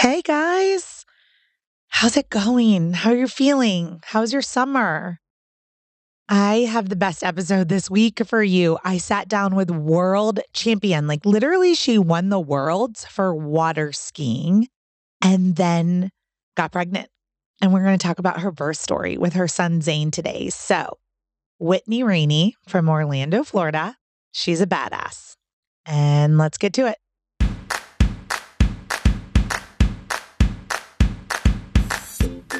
[0.00, 1.04] Hey guys,
[1.88, 2.92] how's it going?
[2.92, 3.98] How are you feeling?
[4.04, 5.18] How's your summer?
[6.28, 8.78] I have the best episode this week for you.
[8.84, 14.68] I sat down with world champion, like literally, she won the worlds for water skiing
[15.20, 16.10] and then
[16.56, 17.08] got pregnant.
[17.60, 20.48] And we're going to talk about her birth story with her son Zane today.
[20.50, 20.96] So,
[21.58, 23.96] Whitney Rini from Orlando, Florida,
[24.30, 25.34] she's a badass.
[25.84, 26.98] And let's get to it.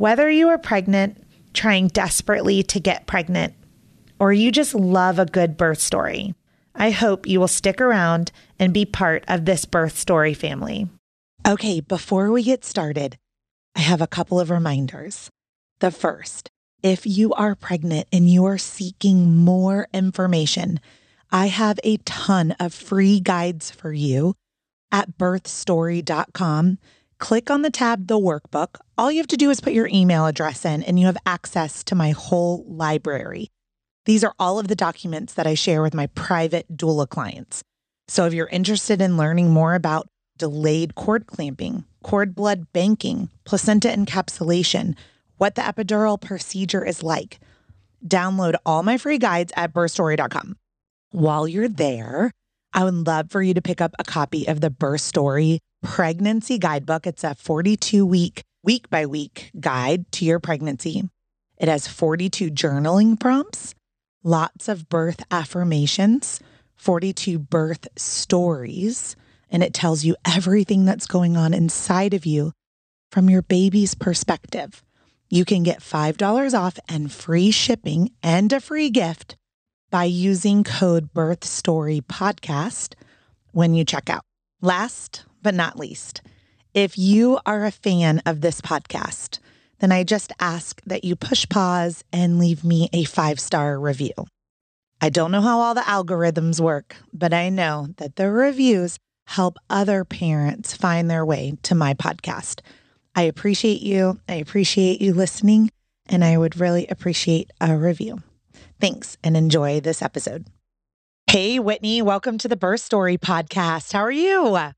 [0.00, 3.52] Whether you are pregnant, trying desperately to get pregnant,
[4.18, 6.34] or you just love a good birth story,
[6.74, 10.88] I hope you will stick around and be part of this birth story family.
[11.46, 13.18] Okay, before we get started,
[13.76, 15.28] I have a couple of reminders.
[15.80, 16.48] The first,
[16.82, 20.80] if you are pregnant and you are seeking more information,
[21.30, 24.34] I have a ton of free guides for you
[24.90, 26.78] at birthstory.com
[27.20, 28.80] click on the tab The Workbook.
[28.98, 31.84] All you have to do is put your email address in, and you have access
[31.84, 33.48] to my whole library.
[34.06, 37.62] These are all of the documents that I share with my private doula clients.
[38.08, 40.08] So if you're interested in learning more about
[40.38, 44.96] delayed cord clamping, cord blood banking, placenta encapsulation,
[45.36, 47.38] what the epidural procedure is like,
[48.04, 50.56] download all my free guides at birthstory.com.
[51.12, 52.32] While you're there,
[52.72, 56.58] I would love for you to pick up a copy of the Birth Story Pregnancy
[56.58, 57.06] Guidebook.
[57.06, 61.08] It's a 42 week, week by week guide to your pregnancy.
[61.58, 63.74] It has 42 journaling prompts,
[64.22, 66.40] lots of birth affirmations,
[66.76, 69.16] 42 birth stories,
[69.50, 72.52] and it tells you everything that's going on inside of you
[73.10, 74.82] from your baby's perspective.
[75.28, 79.36] You can get $5 off and free shipping and a free gift
[79.90, 82.94] by using code Birth Story Podcast
[83.52, 84.22] when you check out.
[84.60, 86.22] Last but not least,
[86.74, 89.38] if you are a fan of this podcast,
[89.80, 94.12] then I just ask that you push pause and leave me a five star review.
[95.00, 99.56] I don't know how all the algorithms work, but I know that the reviews help
[99.70, 102.60] other parents find their way to my podcast.
[103.14, 104.20] I appreciate you.
[104.28, 105.70] I appreciate you listening,
[106.06, 108.22] and I would really appreciate a review.
[108.80, 110.46] Thanks and enjoy this episode.
[111.26, 113.92] Hey, Whitney, welcome to the Birth Story podcast.
[113.92, 114.72] How are you?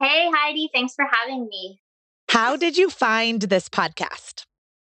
[0.00, 1.80] Hey, Heidi, thanks for having me.
[2.28, 4.44] How did you find this podcast?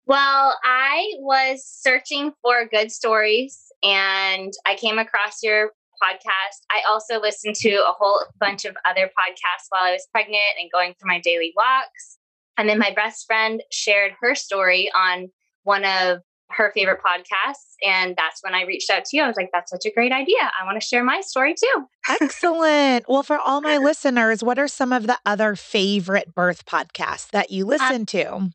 [0.06, 5.70] Well, I was searching for good stories and I came across your
[6.02, 6.66] podcast.
[6.70, 10.70] I also listened to a whole bunch of other podcasts while I was pregnant and
[10.70, 12.18] going for my daily walks.
[12.58, 15.30] And then my best friend shared her story on
[15.62, 16.18] one of
[16.50, 17.74] her favorite podcasts.
[17.86, 19.22] And that's when I reached out to you.
[19.22, 20.50] I was like, that's such a great idea.
[20.60, 21.86] I want to share my story too.
[22.20, 23.06] Excellent.
[23.08, 27.50] Well, for all my listeners, what are some of the other favorite birth podcasts that
[27.50, 28.50] you uh, listen to?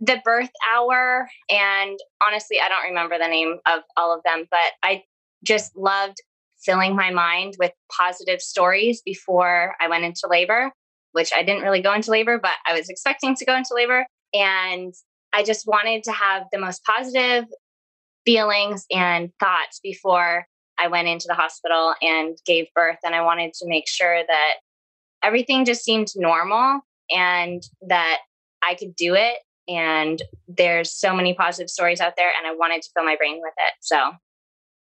[0.00, 1.28] The Birth Hour.
[1.50, 5.02] And honestly, I don't remember the name of all of them, but I
[5.42, 6.16] just loved
[6.64, 10.72] filling my mind with positive stories before I went into labor,
[11.12, 14.06] which I didn't really go into labor, but I was expecting to go into labor.
[14.34, 14.92] And
[15.36, 17.44] I just wanted to have the most positive
[18.24, 20.46] feelings and thoughts before
[20.78, 22.96] I went into the hospital and gave birth.
[23.04, 24.52] And I wanted to make sure that
[25.22, 26.80] everything just seemed normal
[27.10, 28.20] and that
[28.62, 29.36] I could do it.
[29.68, 33.40] And there's so many positive stories out there, and I wanted to fill my brain
[33.42, 33.74] with it.
[33.80, 34.12] So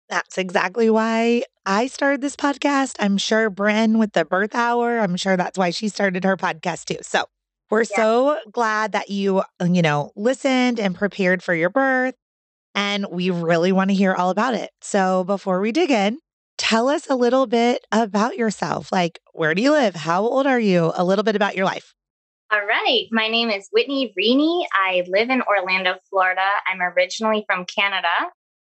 [0.10, 2.95] that's exactly why I started this podcast.
[3.00, 6.86] I'm sure Bryn with the birth hour, I'm sure that's why she started her podcast
[6.86, 6.98] too.
[7.01, 7.25] So
[7.74, 7.96] we're yeah.
[7.96, 12.14] so glad that you, uh, you know, listened and prepared for your birth.
[12.75, 14.70] And we really want to hear all about it.
[14.81, 16.20] So before we dig in,
[16.60, 18.92] tell us a little bit about yourself.
[18.92, 19.96] Like, where do you live?
[19.96, 20.92] How old are you?
[20.96, 21.96] A little bit about your life.
[22.52, 23.08] All right.
[23.12, 24.66] My name is Whitney Rini.
[24.72, 26.48] I live in Orlando, Florida.
[26.72, 28.08] I'm originally from Canada.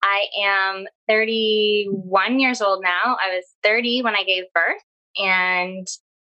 [0.04, 3.18] I am 31 years old now.
[3.20, 4.84] I was 30 when I gave birth,
[5.18, 5.88] and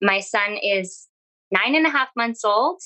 [0.01, 1.07] my son is
[1.51, 2.81] nine and a half months old.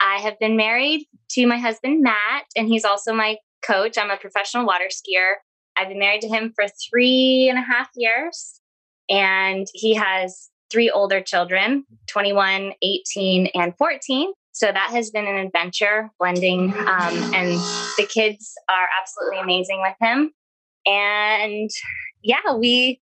[0.00, 3.96] I have been married to my husband, Matt, and he's also my coach.
[3.96, 5.34] I'm a professional water skier.
[5.76, 8.60] I've been married to him for three and a half years,
[9.08, 14.32] and he has three older children 21, 18, and 14.
[14.52, 16.72] So that has been an adventure blending.
[16.72, 17.58] Um, and
[17.96, 20.32] the kids are absolutely amazing with him.
[20.86, 21.70] And
[22.22, 23.00] yeah, we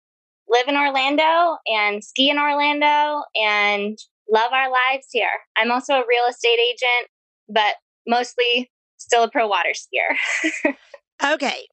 [0.48, 3.98] live in Orlando and ski in Orlando and
[4.30, 5.28] love our lives here.
[5.56, 7.08] I'm also a real estate agent,
[7.48, 7.74] but
[8.06, 10.74] mostly still a pro water skier.
[11.32, 11.66] okay.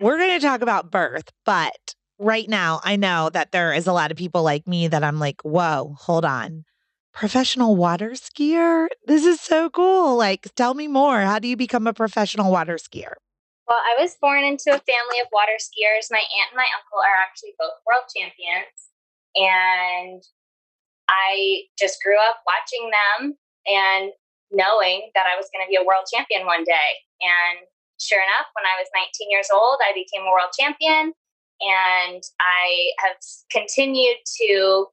[0.00, 3.92] We're going to talk about birth, but right now, I know that there is a
[3.92, 6.64] lot of people like me that I'm like, whoa, hold on.
[7.12, 8.88] Professional water skier?
[9.06, 10.16] This is so cool.
[10.16, 11.20] Like, tell me more.
[11.20, 13.14] How do you become a professional water skier?
[13.68, 16.10] Well, I was born into a family of water skiers.
[16.10, 18.90] My aunt and my uncle are actually both world champions.
[19.36, 20.22] And
[21.08, 23.36] I just grew up watching them
[23.66, 24.12] and
[24.50, 26.90] knowing that I was going to be a world champion one day.
[27.20, 27.66] And
[27.98, 31.12] sure enough, when I was 19 years old, I became a world champion
[31.60, 33.18] and I have
[33.50, 34.88] continued to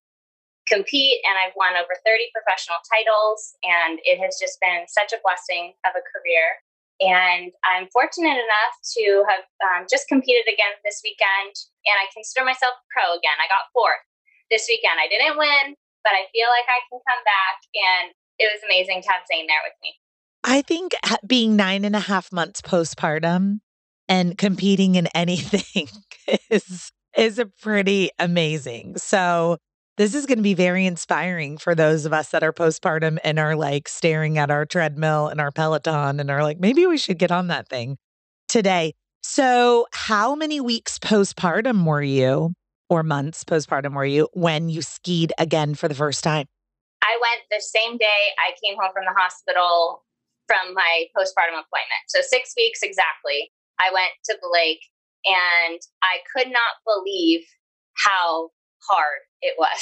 [0.69, 5.21] compete and I've won over 30 professional titles and it has just been such a
[5.25, 6.61] blessing of a career.
[7.01, 11.53] And I'm fortunate enough to have um, just competed again this weekend
[11.89, 13.35] and I consider myself pro again.
[13.41, 14.05] I got fourth
[14.53, 15.01] this weekend.
[15.01, 15.73] I didn't win,
[16.03, 19.48] but I feel like I can come back and it was amazing to have Zane
[19.48, 19.95] there with me.
[20.44, 20.94] I think
[21.25, 23.59] being nine and a half months postpartum
[24.07, 25.88] and competing in anything
[26.50, 28.98] is is a pretty amazing.
[28.98, 29.57] So
[29.98, 33.38] this is going to be very inspiring for those of us that are postpartum and
[33.38, 37.19] are like staring at our treadmill and our Peloton and are like, maybe we should
[37.19, 37.97] get on that thing
[38.47, 38.94] today.
[39.24, 42.54] So, how many weeks postpartum were you,
[42.91, 46.45] or months postpartum were you, when you skied again for the first time?
[47.01, 50.03] I went the same day I came home from the hospital
[50.45, 52.03] from my postpartum appointment.
[52.09, 53.49] So, six weeks exactly.
[53.79, 54.83] I went to the lake
[55.25, 57.47] and I could not believe
[57.95, 58.49] how
[58.83, 59.81] hard it was.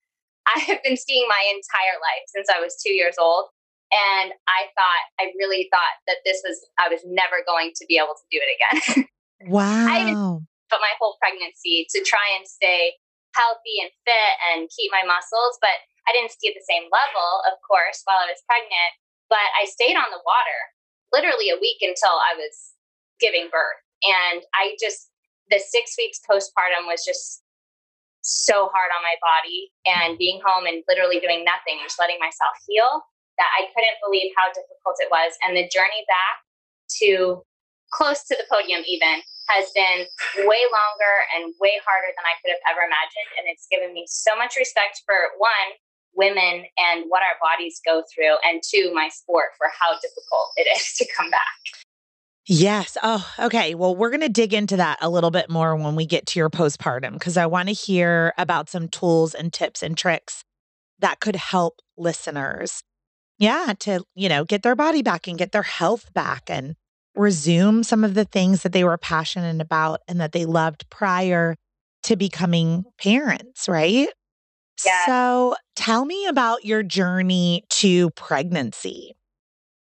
[0.46, 3.46] I have been skiing my entire life since I was two years old.
[3.90, 7.96] And I thought, I really thought that this was, I was never going to be
[7.96, 9.04] able to do it again.
[9.46, 9.86] Wow.
[9.88, 12.94] I put my whole pregnancy to try and stay
[13.34, 15.58] healthy and fit and keep my muscles.
[15.60, 15.74] But
[16.08, 18.92] I didn't ski at the same level, of course, while I was pregnant.
[19.28, 20.60] But I stayed on the water
[21.12, 22.74] literally a week until I was
[23.18, 23.82] giving birth.
[24.02, 25.10] And I just,
[25.50, 27.42] the six weeks postpartum was just
[28.22, 32.54] so hard on my body and being home and literally doing nothing, just letting myself
[32.66, 33.02] heal
[33.38, 35.32] that I couldn't believe how difficult it was.
[35.40, 36.36] And the journey back
[37.00, 37.42] to
[37.92, 40.06] close to the podium, even, has been
[40.46, 43.30] way longer and way harder than I could have ever imagined.
[43.38, 45.74] And it's given me so much respect for one,
[46.14, 50.68] women and what our bodies go through, and two, my sport for how difficult it
[50.76, 51.60] is to come back.
[52.46, 52.96] Yes.
[53.02, 53.74] Oh, okay.
[53.74, 56.40] Well, we're going to dig into that a little bit more when we get to
[56.40, 60.42] your postpartum because I want to hear about some tools and tips and tricks
[60.98, 62.82] that could help listeners.
[63.38, 66.74] Yeah, to, you know, get their body back and get their health back and
[67.14, 71.56] resume some of the things that they were passionate about and that they loved prior
[72.04, 74.08] to becoming parents, right?
[74.84, 75.06] Yeah.
[75.06, 79.14] So, tell me about your journey to pregnancy.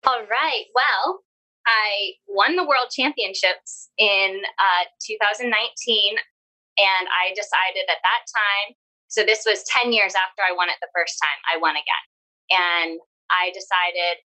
[0.06, 0.66] All right.
[0.76, 1.22] Well,
[1.66, 8.76] I won the world championships in uh, 2019, and I decided at that time.
[9.08, 11.40] So this was 10 years after I won it the first time.
[11.50, 12.06] I won again,
[12.52, 13.00] and
[13.32, 14.22] I decided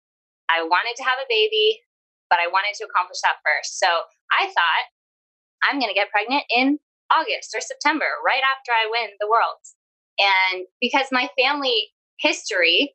[0.49, 1.81] I wanted to have a baby,
[2.35, 3.79] but I wanted to accomplish that first.
[3.79, 3.87] So
[4.35, 4.85] I thought
[5.63, 6.83] I'm going to get pregnant in
[7.15, 9.63] August or September, right after I win the world.
[10.19, 12.91] And because my family history,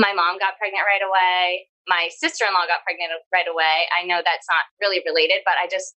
[0.00, 3.88] my mom got pregnant right away my sister-in-law got pregnant right away.
[3.92, 5.94] I know that's not really related, but I just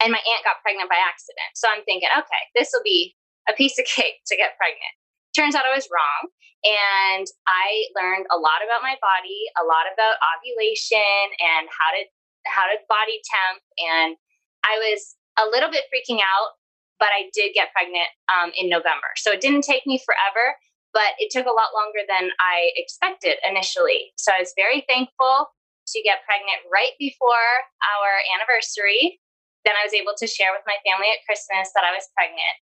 [0.00, 1.52] and my aunt got pregnant by accident.
[1.54, 3.12] So I'm thinking, okay, this will be
[3.48, 4.94] a piece of cake to get pregnant.
[5.36, 6.30] Turns out I was wrong.
[6.60, 12.04] And I learned a lot about my body, a lot about ovulation and how to
[12.44, 13.64] how to body temp.
[13.80, 14.16] And
[14.64, 16.56] I was a little bit freaking out,
[16.98, 19.08] but I did get pregnant um, in November.
[19.16, 20.56] So it didn't take me forever
[20.92, 24.12] but it took a lot longer than I expected initially.
[24.16, 25.50] So I was very thankful
[25.94, 27.50] to get pregnant right before
[27.82, 29.18] our anniversary.
[29.64, 32.56] Then I was able to share with my family at Christmas that I was pregnant.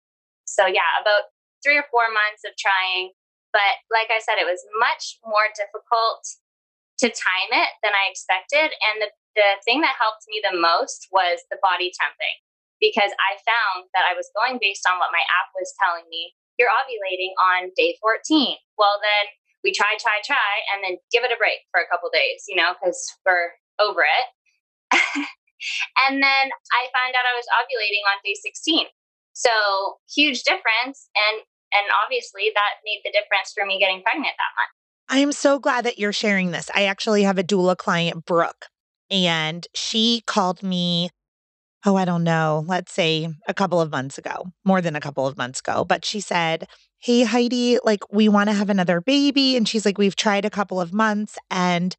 [0.46, 1.30] So, yeah, about
[1.64, 3.12] three or four months of trying,
[3.52, 6.22] But like I said, it was much more difficult
[7.04, 8.72] to time it than I expected.
[8.72, 12.36] And the, the thing that helped me the most was the body temping
[12.80, 16.32] because I found that I was going based on what my app was telling me.
[16.56, 18.56] You're ovulating on day 14.
[18.80, 19.28] Well, then
[19.64, 22.56] we try, try, try, and then give it a break for a couple days, you
[22.56, 22.96] know, because
[23.28, 24.26] we're over it.
[26.06, 28.86] and then I found out I was ovulating on day 16.
[29.36, 31.10] So huge difference.
[31.14, 31.42] And
[31.74, 34.72] and obviously that made the difference for me getting pregnant that month.
[35.08, 36.70] I am so glad that you're sharing this.
[36.74, 38.66] I actually have a doula client, Brooke,
[39.10, 41.10] and she called me,
[41.84, 45.26] oh, I don't know, let's say a couple of months ago, more than a couple
[45.26, 45.84] of months ago.
[45.84, 46.66] But she said,
[46.98, 49.56] Hey, Heidi, like, we want to have another baby.
[49.56, 51.94] And she's like, We've tried a couple of months and,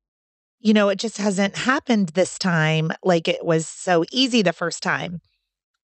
[0.60, 4.82] you know, it just hasn't happened this time like it was so easy the first
[4.82, 5.22] time.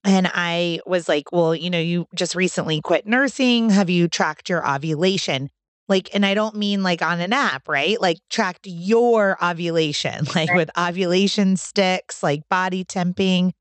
[0.04, 3.70] And I was like, Well, you know, you just recently quit nursing.
[3.70, 5.50] Have you tracked your ovulation?
[5.90, 8.00] Like, and I don't mean like on an app, right?
[8.00, 10.56] Like, tracked your ovulation, like right.
[10.56, 13.52] with ovulation sticks, like body temping.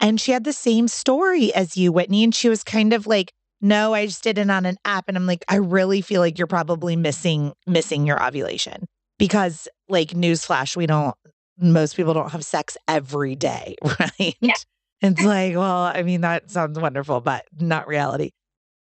[0.00, 2.24] And she had the same story as you, Whitney.
[2.24, 5.04] And she was kind of like, no, I just did it on an app.
[5.06, 8.86] And I'm like, I really feel like you're probably missing missing your ovulation.
[9.18, 11.14] Because like newsflash, we don't
[11.58, 14.36] most people don't have sex every day, right?
[14.40, 14.54] Yeah.
[15.02, 18.30] It's like, well, I mean, that sounds wonderful, but not reality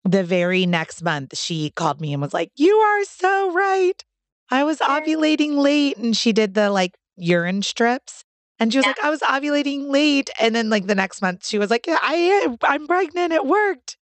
[0.04, 4.04] the very next month, she called me and was like, You are so right.
[4.50, 5.98] I was ovulating late.
[5.98, 8.24] And she did the like urine strips.
[8.60, 8.90] And she was yeah.
[8.90, 10.30] like, I was ovulating late.
[10.40, 12.58] And then like the next month, she was like, yeah, I am.
[12.64, 13.32] I'm pregnant.
[13.34, 13.98] It worked.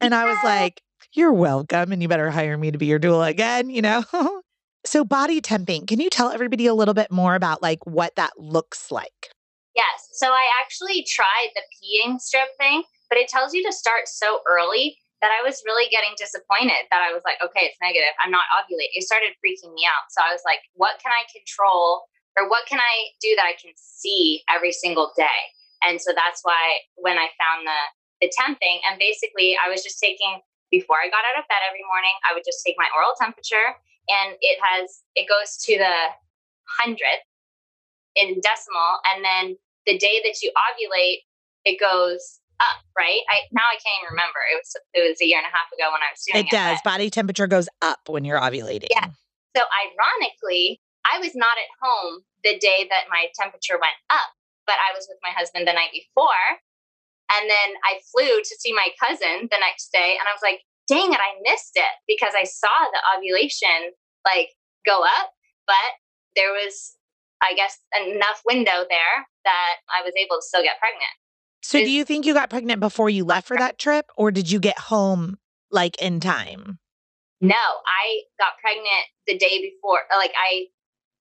[0.00, 0.82] And I was like,
[1.14, 1.92] You're welcome.
[1.92, 4.04] And you better hire me to be your doula again, you know?
[4.84, 8.32] so body temping, can you tell everybody a little bit more about like what that
[8.36, 9.30] looks like?
[9.76, 10.08] Yes.
[10.12, 14.40] So I actually tried the peeing strip thing, but it tells you to start so
[14.48, 18.12] early that I was really getting disappointed that I was like, okay, it's negative.
[18.20, 18.96] I'm not ovulating.
[18.96, 20.08] It started freaking me out.
[20.12, 23.56] So I was like, what can I control or what can I do that I
[23.56, 25.40] can see every single day?
[25.84, 27.80] And so that's why when I found the
[28.24, 30.40] the temping and basically I was just taking
[30.70, 33.76] before I got out of bed every morning, I would just take my oral temperature
[34.08, 35.96] and it has it goes to the
[36.80, 37.28] hundredth
[38.16, 39.56] in decimal and then
[39.86, 41.22] the day that you ovulate
[41.64, 43.20] it goes up, right?
[43.28, 44.40] I now I can't even remember.
[44.52, 46.48] It was it was a year and a half ago when I was doing it.
[46.48, 46.78] It does.
[46.82, 48.88] Body temperature goes up when you're ovulating.
[48.90, 49.10] Yeah.
[49.56, 54.30] So ironically, I was not at home the day that my temperature went up,
[54.66, 56.62] but I was with my husband the night before.
[57.26, 60.62] And then I flew to see my cousin the next day and I was like,
[60.86, 63.90] dang it, I missed it because I saw the ovulation
[64.24, 64.54] like
[64.86, 65.34] go up,
[65.66, 65.90] but
[66.36, 66.94] there was
[67.42, 71.12] I guess enough window there that I was able to still get pregnant.
[71.62, 74.50] So do you think you got pregnant before you left for that trip or did
[74.50, 75.38] you get home
[75.70, 76.78] like in time?
[77.40, 80.00] No, I got pregnant the day before.
[80.16, 80.66] Like I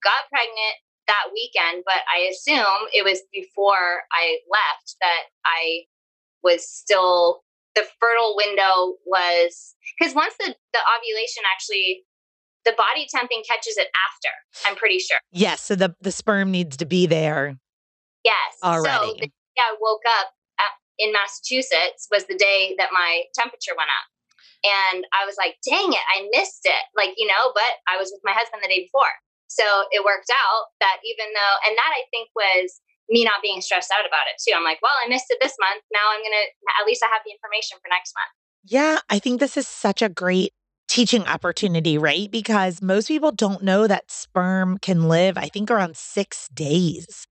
[0.04, 0.76] got pregnant
[1.08, 5.82] that weekend, but I assume it was before I left that I
[6.44, 7.42] was still
[7.76, 12.06] the fertile window was because once the, the ovulation actually
[12.66, 14.30] the body temping catches it after,
[14.66, 15.18] I'm pretty sure.
[15.32, 15.62] Yes.
[15.62, 17.56] So the, the sperm needs to be there.
[18.24, 18.58] Yes.
[18.64, 19.08] Already.
[19.08, 20.34] So the I woke up
[20.98, 24.08] in Massachusetts was the day that my temperature went up.
[24.64, 26.84] And I was like, dang it, I missed it.
[26.96, 29.12] Like, you know, but I was with my husband the day before.
[29.48, 32.82] So it worked out that even though, and that I think was
[33.12, 34.56] me not being stressed out about it too.
[34.56, 35.84] I'm like, well, I missed it this month.
[35.94, 36.48] Now I'm going to,
[36.82, 38.34] at least I have the information for next month.
[38.66, 40.54] Yeah, I think this is such a great
[40.88, 42.30] teaching opportunity, right?
[42.30, 47.26] Because most people don't know that sperm can live, I think, around six days.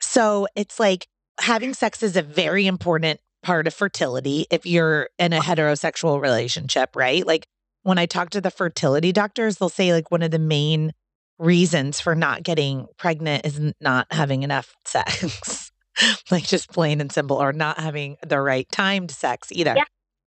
[0.00, 1.06] So it's like
[1.40, 6.94] having sex is a very important part of fertility if you're in a heterosexual relationship,
[6.94, 7.26] right?
[7.26, 7.46] Like
[7.82, 10.92] when I talk to the fertility doctors, they'll say like one of the main
[11.38, 15.72] reasons for not getting pregnant is not having enough sex.
[16.30, 19.74] like just plain and simple or not having the right timed sex either.
[19.76, 19.84] Yeah.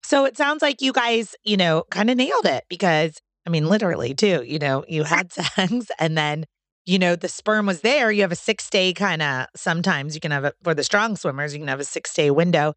[0.05, 3.67] So it sounds like you guys, you know, kind of nailed it because I mean
[3.67, 6.45] literally too, you know, you had sex and then
[6.85, 10.21] you know, the sperm was there, you have a six day kind of, sometimes you
[10.21, 12.73] can have it for the strong swimmers, you can have a six day window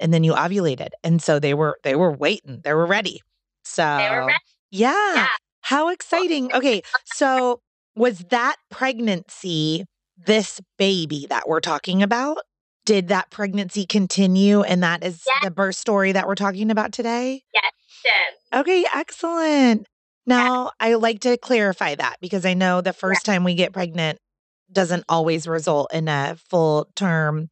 [0.00, 0.88] and then you ovulated.
[1.04, 3.20] And so they were, they were waiting, they were ready.
[3.64, 4.38] So, were ready.
[4.70, 5.14] Yeah.
[5.14, 5.26] yeah.
[5.60, 6.52] How exciting.
[6.52, 6.82] Okay.
[7.04, 7.60] So
[7.96, 9.84] was that pregnancy
[10.26, 12.38] this baby that we're talking about?
[12.84, 14.62] Did that pregnancy continue?
[14.62, 15.44] And that is yes.
[15.44, 17.42] the birth story that we're talking about today?
[17.54, 17.72] Yes,
[18.60, 19.86] Okay, excellent.
[20.26, 24.18] Now, I like to clarify that because I know the first time we get pregnant
[24.72, 27.50] doesn't always result in a full term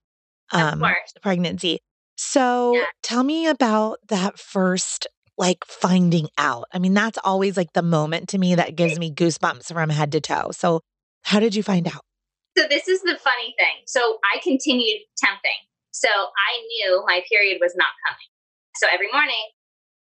[0.53, 0.83] um,
[1.23, 1.81] pregnancy.
[2.17, 2.85] So, yeah.
[3.03, 5.07] tell me about that first
[5.39, 6.67] like finding out?
[6.73, 10.13] I mean, that's always like the moment to me that gives me goosebumps from head
[10.13, 10.51] to toe.
[10.53, 10.81] So,
[11.23, 12.05] how did you find out?
[12.57, 13.83] So, this is the funny thing.
[13.87, 15.61] So, I continued temping.
[15.93, 18.29] So, I knew my period was not coming.
[18.77, 19.53] So, every morning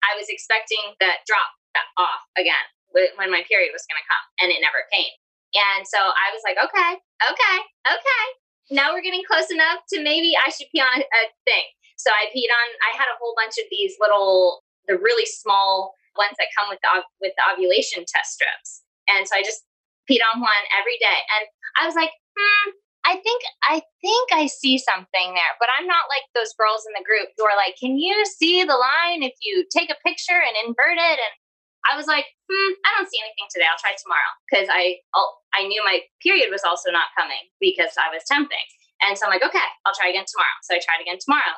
[0.06, 1.50] I was expecting that drop
[1.98, 5.12] off again when my period was going to come, and it never came.
[5.56, 6.92] And so I was like, okay,
[7.24, 8.26] okay, okay.
[8.72, 11.68] Now we're getting close enough to maybe I should pee on a thing.
[11.96, 12.68] So I peed on.
[12.84, 16.80] I had a whole bunch of these little, the really small ones that come with
[16.84, 19.64] the with the ovulation test strips, and so I just
[20.10, 21.20] peed on one every day.
[21.40, 21.44] And
[21.80, 22.70] I was like, hmm,
[23.06, 26.94] I think I think I see something there, but I'm not like those girls in
[26.94, 30.38] the group who are like, "Can you see the line if you take a picture
[30.38, 31.34] and invert it?" And
[31.86, 33.70] I was like, hmm, I don't see anything today.
[33.70, 34.98] I'll try tomorrow because I
[35.54, 38.68] I knew my period was also not coming because I was temping.
[39.06, 40.58] And so I'm like, okay, I'll try again tomorrow.
[40.66, 41.56] So I tried again tomorrow.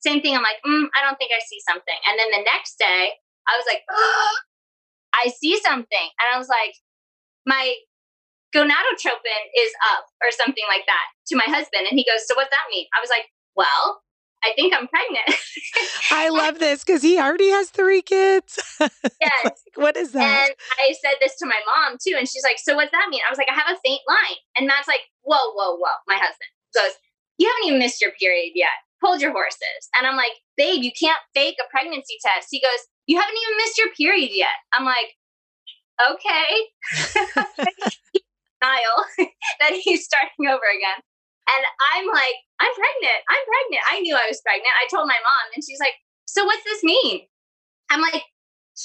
[0.00, 0.34] Same thing.
[0.34, 1.98] I'm like, mm, I don't think I see something.
[2.08, 3.12] And then the next day,
[3.46, 4.34] I was like, oh,
[5.12, 6.08] I see something.
[6.18, 6.74] And I was like,
[7.44, 7.74] my
[8.56, 11.86] gonadotropin is up or something like that to my husband.
[11.88, 12.86] And he goes, So what's that mean?
[12.96, 14.00] I was like, Well,
[14.44, 15.28] I think I'm pregnant.
[16.10, 18.58] I love this because he already has three kids.
[19.20, 19.44] Yes.
[19.44, 20.50] like, what is that?
[20.50, 22.14] And I said this to my mom too.
[22.18, 23.20] And she's like, So what's that mean?
[23.26, 24.38] I was like, I have a faint line.
[24.56, 25.96] And Matt's like, Whoa, whoa, whoa.
[26.08, 26.92] My husband goes,
[27.38, 28.72] You haven't even missed your period yet.
[29.02, 29.88] Hold your horses.
[29.94, 32.48] And I'm like, Babe, you can't fake a pregnancy test.
[32.50, 34.56] He goes, You haven't even missed your period yet.
[34.72, 35.16] I'm like,
[35.96, 37.90] Okay.
[38.60, 38.96] denial
[39.60, 41.00] that he's starting over again.
[41.46, 41.62] And
[41.94, 43.20] I'm like, I'm pregnant.
[43.30, 43.82] I'm pregnant.
[43.86, 44.74] I knew I was pregnant.
[44.74, 45.94] I told my mom, and she's like,
[46.26, 47.22] So what's this mean?
[47.90, 48.22] I'm like,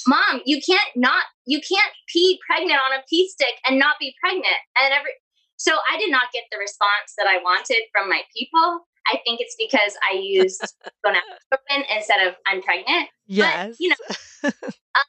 [0.06, 4.14] Mom, you can't not you can't pee pregnant on a pee stick and not be
[4.22, 4.62] pregnant.
[4.78, 5.12] And every
[5.56, 8.86] so I did not get the response that I wanted from my people.
[9.06, 10.62] I think it's because I used
[11.06, 13.10] gonadotropin instead of I'm pregnant.
[13.26, 13.70] Yes.
[13.70, 14.02] But, you know,
[14.94, 15.08] um,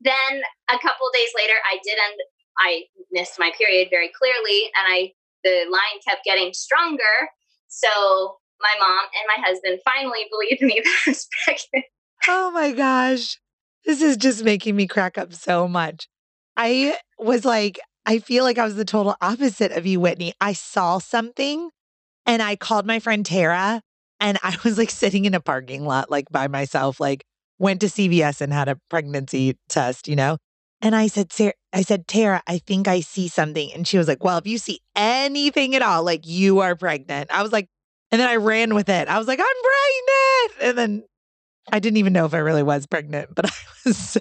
[0.00, 2.20] then a couple days later, I did end
[2.58, 7.28] I missed my period very clearly and I the line kept getting stronger.
[7.68, 11.86] So my mom and my husband finally believed me that I was pregnant.
[12.28, 13.38] Oh my gosh.
[13.84, 16.08] This is just making me crack up so much.
[16.56, 20.32] I was like, I feel like I was the total opposite of you, Whitney.
[20.40, 21.70] I saw something
[22.26, 23.82] and I called my friend Tara
[24.20, 27.24] and I was like sitting in a parking lot, like by myself, like
[27.58, 30.38] went to CVS and had a pregnancy test, you know?
[30.84, 33.72] And I said, Sarah, I said, Tara, I think I see something.
[33.72, 37.30] And she was like, Well, if you see anything at all, like you are pregnant.
[37.32, 37.68] I was like,
[38.12, 39.08] and then I ran with it.
[39.08, 40.68] I was like, I'm pregnant.
[40.68, 41.04] And then
[41.72, 43.54] I didn't even know if I really was pregnant, but I
[43.86, 44.20] was so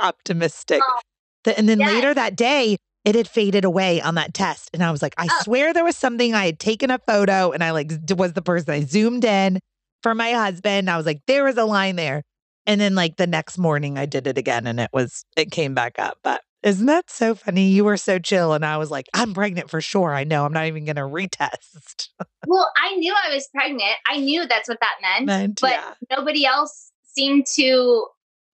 [0.00, 0.82] optimistic.
[0.84, 1.94] Oh, and then yes.
[1.94, 4.70] later that day, it had faded away on that test.
[4.74, 5.40] And I was like, I oh.
[5.44, 8.74] swear there was something I had taken a photo and I like was the person
[8.74, 9.60] I zoomed in
[10.02, 10.90] for my husband.
[10.90, 12.24] I was like, there was a line there.
[12.70, 15.74] And then like the next morning I did it again and it was it came
[15.74, 16.18] back up.
[16.22, 17.66] But isn't that so funny?
[17.66, 20.14] You were so chill and I was like, I'm pregnant for sure.
[20.14, 20.44] I know.
[20.44, 22.10] I'm not even gonna retest.
[22.46, 23.96] well, I knew I was pregnant.
[24.06, 25.26] I knew that's what that meant.
[25.26, 25.94] meant but yeah.
[26.16, 28.06] nobody else seemed to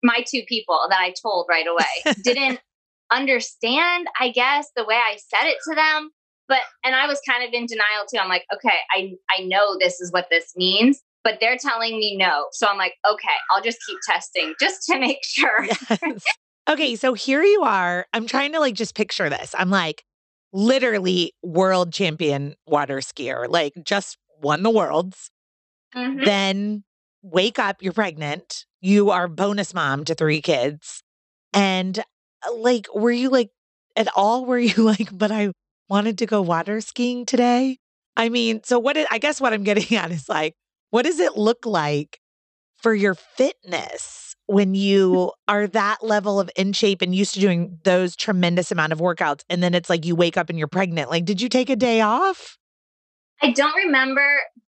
[0.02, 1.66] my two people that I told right
[2.07, 2.61] away didn't
[3.12, 6.11] understand, I guess, the way I said it to them.
[6.48, 8.18] But and I was kind of in denial too.
[8.18, 12.17] I'm like, okay, I I know this is what this means but they're telling me
[12.17, 12.47] no.
[12.53, 15.67] So I'm like, okay, I'll just keep testing just to make sure.
[15.91, 16.25] Yes.
[16.69, 18.07] Okay, so here you are.
[18.12, 19.55] I'm trying to like just picture this.
[19.59, 20.05] I'm like
[20.53, 25.31] literally world champion water skier, like just won the worlds.
[25.97, 26.25] Mm-hmm.
[26.25, 26.85] Then
[27.23, 28.65] wake up, you're pregnant.
[28.81, 31.03] You are bonus mom to three kids.
[31.53, 33.51] And uh, like, were you like
[33.97, 35.51] at all, were you like, but I
[35.89, 37.79] wanted to go water skiing today?
[38.17, 40.55] I mean, so what I guess what I'm getting at is like,
[40.97, 42.21] what does it look like
[42.79, 47.79] for your fitness when you are that level of in shape and used to doing
[47.85, 51.11] those tremendous amount of workouts and then it's like you wake up and you're pregnant?
[51.11, 52.57] Like did you take a day off?
[53.43, 54.27] I don't remember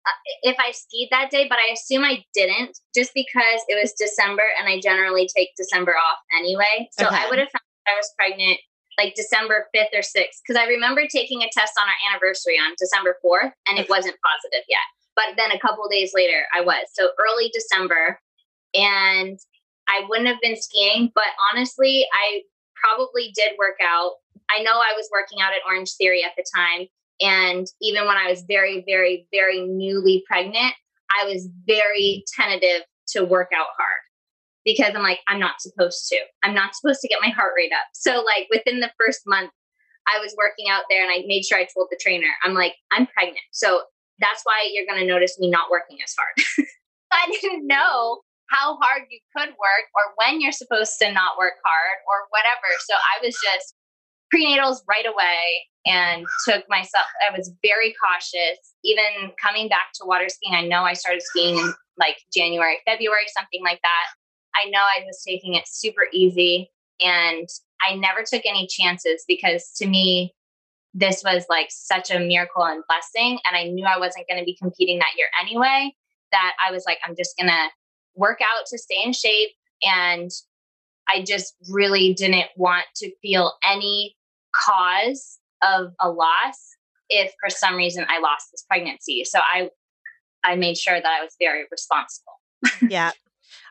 [0.05, 0.11] uh,
[0.43, 4.43] if I skied that day, but I assume I didn't just because it was December
[4.59, 6.89] and I generally take December off anyway.
[6.99, 7.15] So okay.
[7.15, 8.59] I would have found I was pregnant
[8.99, 12.75] like December 5th or 6th because I remember taking a test on our anniversary on
[12.77, 14.83] December 4th and it wasn't positive yet.
[15.19, 16.87] But then a couple days later, I was.
[16.93, 18.21] So early December.
[18.73, 19.37] And
[19.89, 22.43] I wouldn't have been skiing, but honestly, I
[22.77, 24.13] probably did work out.
[24.49, 26.87] I know I was working out at Orange Theory at the time.
[27.21, 30.75] And even when I was very, very, very newly pregnant,
[31.11, 34.03] I was very tentative to work out hard
[34.65, 36.19] because I'm like, I'm not supposed to.
[36.45, 37.89] I'm not supposed to get my heart rate up.
[37.95, 39.51] So, like, within the first month,
[40.07, 42.75] I was working out there and I made sure I told the trainer, I'm like,
[42.93, 43.41] I'm pregnant.
[43.51, 43.83] So
[44.21, 46.67] that's why you're going to notice me not working as hard.
[47.13, 51.55] I didn't know how hard you could work or when you're supposed to not work
[51.65, 52.69] hard or whatever.
[52.81, 53.75] So I was just
[54.35, 58.59] prenatals right away and took myself I was very cautious.
[58.85, 63.27] Even coming back to water skiing, I know I started skiing in like January, February,
[63.37, 64.05] something like that.
[64.55, 67.49] I know I was taking it super easy and
[67.83, 70.35] I never took any chances because to me
[70.99, 74.45] this was like such a miracle and blessing and I knew I wasn't going to
[74.45, 75.95] be competing that year anyway
[76.33, 77.69] that I was like I'm just going to
[78.19, 79.51] work out to stay in shape.
[79.83, 80.31] And
[81.09, 84.17] I just really didn't want to feel any
[84.55, 86.77] cause of a loss
[87.09, 89.25] if for some reason I lost this pregnancy.
[89.25, 89.71] So I
[90.45, 92.35] I made sure that I was very responsible.
[92.89, 93.13] yeah.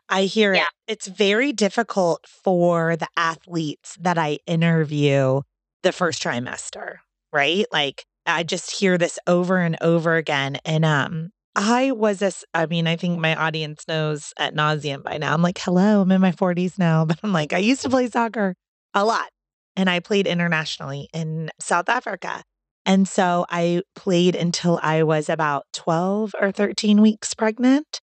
[0.08, 0.62] I hear yeah.
[0.62, 0.92] it.
[0.92, 5.42] It's very difficult for the athletes that I interview
[5.82, 6.96] the first trimester,
[7.32, 7.66] right?
[7.72, 10.58] Like I just hear this over and over again.
[10.64, 15.18] And um I was a, I mean, I think my audience knows at nauseum by
[15.18, 15.34] now.
[15.34, 17.04] I'm like, hello, I'm in my 40s now.
[17.08, 18.54] But I'm like, I used to play soccer
[18.94, 19.28] a lot
[19.76, 22.42] and I played internationally in South Africa.
[22.86, 28.00] And so I played until I was about 12 or 13 weeks pregnant.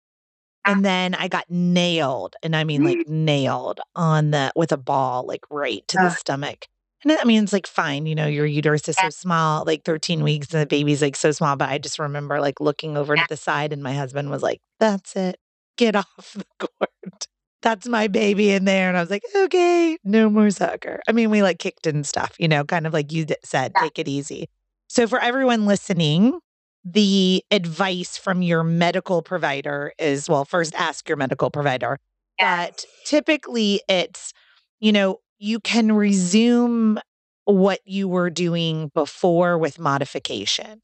[0.65, 0.71] Ah.
[0.71, 5.25] And then I got nailed, and I mean like nailed on the with a ball,
[5.25, 6.67] like right to the stomach.
[7.03, 10.21] And I mean, it's like fine, you know, your uterus is so small, like 13
[10.23, 11.55] weeks, and the baby's like so small.
[11.55, 14.59] But I just remember like looking over to the side, and my husband was like,
[14.79, 15.37] That's it.
[15.77, 17.27] Get off the court.
[17.61, 18.89] That's my baby in there.
[18.89, 21.01] And I was like, Okay, no more soccer.
[21.07, 23.97] I mean, we like kicked and stuff, you know, kind of like you said, take
[23.97, 24.49] it easy.
[24.87, 26.39] So for everyone listening,
[26.83, 31.99] the advice from your medical provider is well, first ask your medical provider.
[32.37, 34.33] But typically it's,
[34.79, 36.99] you know, you can resume
[37.45, 40.81] what you were doing before with modification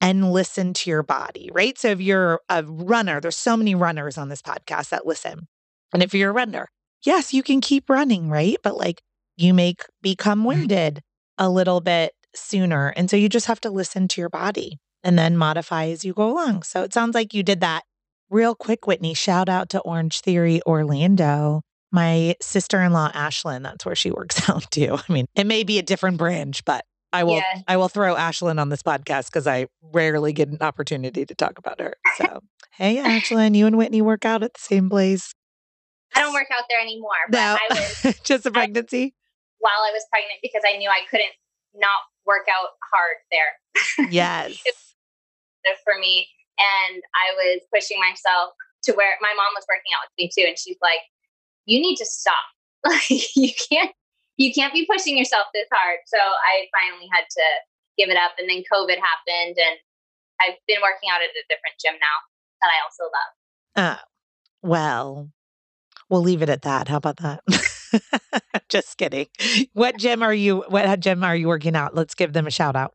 [0.00, 1.78] and listen to your body, right?
[1.78, 5.46] So if you're a runner, there's so many runners on this podcast that listen.
[5.92, 6.68] And if you're a runner,
[7.04, 8.56] yes, you can keep running, right?
[8.62, 9.02] But like
[9.36, 10.48] you may become mm-hmm.
[10.48, 11.00] winded
[11.36, 12.88] a little bit sooner.
[12.88, 16.12] And so you just have to listen to your body and then modify as you
[16.12, 16.64] go along.
[16.64, 17.84] So it sounds like you did that
[18.30, 19.14] real quick, Whitney.
[19.14, 24.48] Shout out to Orange Theory Orlando my sister in law, Ashlyn, that's where she works
[24.50, 24.96] out too.
[25.08, 27.62] I mean, it may be a different branch, but I will yeah.
[27.66, 31.58] I will throw Ashlyn on this podcast because I rarely get an opportunity to talk
[31.58, 31.94] about her.
[32.16, 32.40] So
[32.72, 35.32] hey Ashlyn, you and Whitney work out at the same place.
[36.14, 37.10] I don't work out there anymore.
[37.30, 37.58] But no.
[37.58, 39.04] I was just a pregnancy.
[39.04, 39.12] I,
[39.58, 41.32] while I was pregnant because I knew I couldn't
[41.74, 43.52] not work out hard there.
[44.10, 44.62] Yes.
[45.84, 46.28] for me.
[46.58, 50.46] And I was pushing myself to where my mom was working out with me too.
[50.48, 51.00] And she's like,
[51.68, 52.34] you need to stop.
[52.86, 53.90] Like you can't
[54.36, 55.98] you can't be pushing yourself this hard.
[56.06, 57.42] So I finally had to
[57.98, 59.76] give it up and then COVID happened and
[60.40, 62.06] I've been working out at a different gym now
[62.62, 64.00] that I also love.
[64.00, 64.04] Oh.
[64.62, 65.30] Well,
[66.08, 66.86] we'll leave it at that.
[66.86, 67.42] How about that?
[68.68, 69.26] Just kidding.
[69.72, 71.96] What gym are you what gym are you working out?
[71.96, 72.94] Let's give them a shout out.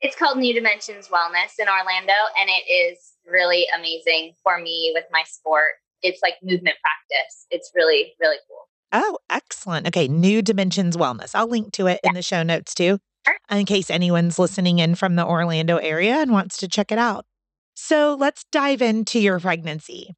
[0.00, 5.04] It's called New Dimensions Wellness in Orlando and it is really amazing for me with
[5.10, 5.72] my sport
[6.04, 7.46] it's like movement practice.
[7.50, 8.68] It's really, really cool.
[8.92, 9.88] Oh, excellent.
[9.88, 10.06] Okay.
[10.06, 11.32] New Dimensions Wellness.
[11.34, 12.10] I'll link to it yeah.
[12.10, 13.38] in the show notes too, sure.
[13.50, 17.26] in case anyone's listening in from the Orlando area and wants to check it out.
[17.74, 20.14] So let's dive into your pregnancy.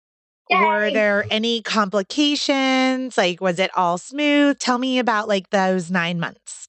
[0.51, 0.61] Yay.
[0.61, 3.16] Were there any complications?
[3.16, 4.59] Like, was it all smooth?
[4.59, 6.68] Tell me about like those nine months.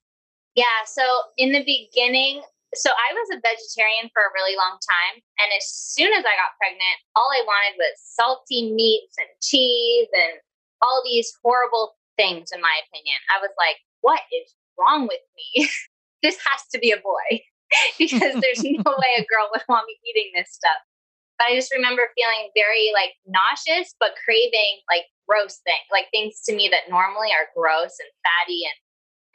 [0.56, 0.64] Yeah.
[0.86, 1.04] So
[1.38, 2.42] in the beginning,
[2.78, 5.22] so I was a vegetarian for a really long time.
[5.42, 10.08] And as soon as I got pregnant, all I wanted was salty meats and cheese
[10.14, 10.40] and
[10.82, 13.18] all these horrible things, in my opinion.
[13.30, 15.70] I was like, what is wrong with me?
[16.24, 17.42] this has to be a boy
[17.98, 20.82] because there's no way a girl would want me eating this stuff.
[21.38, 26.42] But I just remember feeling very like nauseous, but craving like gross things, like things
[26.50, 28.80] to me that normally are gross and fatty and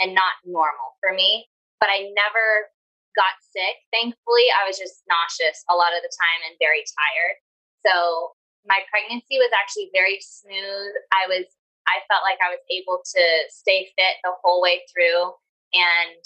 [0.03, 1.47] and not normal for me.
[1.79, 2.73] But I never
[3.14, 3.83] got sick.
[3.92, 7.37] Thankfully, I was just nauseous a lot of the time and very tired.
[7.85, 8.35] So
[8.66, 10.92] my pregnancy was actually very smooth.
[11.11, 11.46] I was
[11.90, 15.35] I felt like I was able to stay fit the whole way through
[15.75, 16.22] and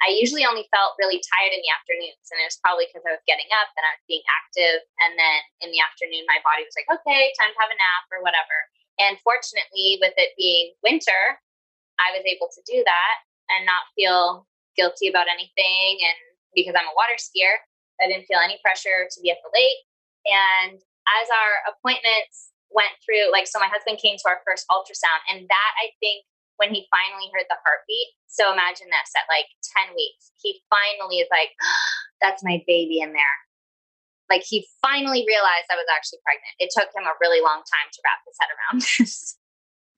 [0.00, 3.18] I usually only felt really tired in the afternoons and it was probably because I
[3.18, 6.62] was getting up and I was being active and then in the afternoon my body
[6.62, 8.54] was like, "Okay, time to have a nap or whatever."
[9.02, 11.42] And fortunately with it being winter,
[11.98, 13.16] I was able to do that
[13.50, 14.46] and not feel
[14.78, 16.18] guilty about anything and
[16.54, 17.58] because I'm a water skier.
[18.00, 19.80] I didn't feel any pressure to be at the lake.
[20.24, 25.20] And as our appointments went through, like, so my husband came to our first ultrasound,
[25.28, 26.24] and that I think
[26.56, 28.12] when he finally heard the heartbeat.
[28.28, 29.48] So imagine this at like
[29.88, 31.56] 10 weeks, he finally is like,
[32.22, 33.36] that's my baby in there.
[34.30, 36.54] like he finally realized I was actually pregnant.
[36.60, 39.39] It took him a really long time to wrap his head around this.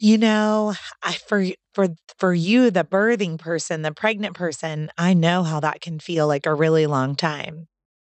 [0.02, 5.44] You know, I for for for you the birthing person, the pregnant person, I know
[5.44, 7.68] how that can feel like a really long time.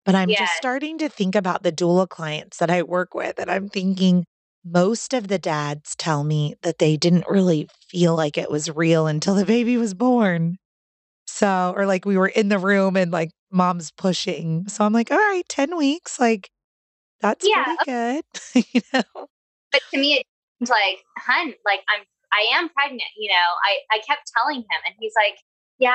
[0.05, 0.39] But I'm yes.
[0.39, 4.25] just starting to think about the doula clients that I work with and I'm thinking
[4.65, 9.09] most of the dads tell me that they didn't really feel like it was real
[9.09, 10.59] until the baby was born.
[11.27, 14.69] So, or like we were in the room and like mom's pushing.
[14.69, 16.49] So I'm like, all right, 10 weeks, like
[17.21, 17.65] that's yeah.
[17.65, 18.25] pretty good.
[18.73, 19.27] you know?
[19.73, 20.31] But to me, it's
[20.69, 24.95] like, hun, like I'm, I am pregnant, you know, I, I kept telling him and
[24.99, 25.39] he's like,
[25.79, 25.95] yeah,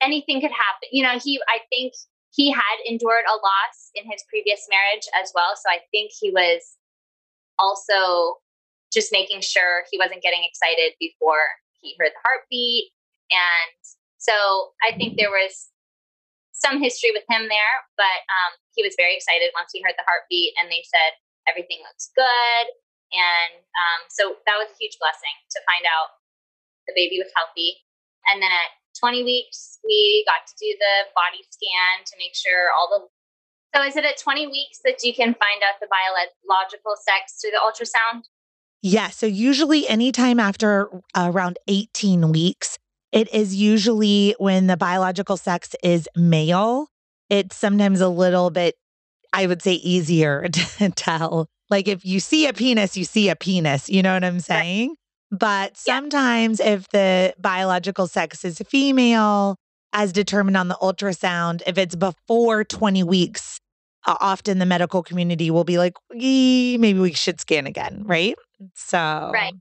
[0.00, 0.88] anything could happen.
[0.92, 1.92] You know, he, I think
[2.30, 5.56] he had endured a loss in his previous marriage as well.
[5.56, 6.76] So I think he was
[7.58, 8.36] also
[8.92, 11.42] just making sure he wasn't getting excited before
[11.80, 12.92] he heard the heartbeat.
[13.30, 13.76] And
[14.18, 15.68] so I think there was
[16.52, 20.06] some history with him there, but um, he was very excited once he heard the
[20.06, 21.16] heartbeat and they said
[21.48, 22.66] everything looks good.
[23.16, 26.20] And um, so that was a huge blessing to find out
[26.86, 27.82] the baby was healthy.
[28.28, 32.70] And then at 20 weeks, we got to do the body scan to make sure
[32.76, 33.08] all the
[33.74, 37.50] so is it at 20 weeks that you can find out the biological sex through
[37.50, 38.22] the ultrasound?
[38.80, 39.10] Yeah.
[39.10, 42.78] So usually anytime after uh, around 18 weeks,
[43.12, 46.88] it is usually when the biological sex is male.
[47.28, 48.76] It's sometimes a little bit,
[49.32, 51.48] I would say, easier to tell.
[51.70, 53.88] Like if you see a penis, you see a penis.
[53.88, 54.90] You know what I'm saying?
[54.90, 55.38] Right.
[55.38, 56.74] But sometimes yeah.
[56.74, 59.56] if the biological sex is female,
[59.92, 63.60] as determined on the ultrasound, if it's before 20 weeks,
[64.06, 68.36] uh, often the medical community will be like, maybe we should scan again, right?
[68.74, 68.98] So,
[69.32, 69.54] right.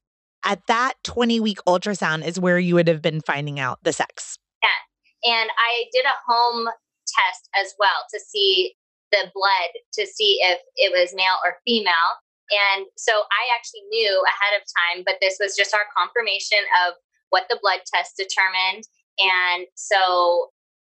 [0.43, 4.37] at that 20 week ultrasound is where you would have been finding out the sex.
[4.61, 5.31] Yeah.
[5.31, 6.67] And I did a home
[7.07, 8.75] test as well to see
[9.15, 12.19] the blood to see if it was male or female.
[12.51, 16.93] And so I actually knew ahead of time, but this was just our confirmation of
[17.31, 18.83] what the blood test determined.
[19.17, 20.51] And so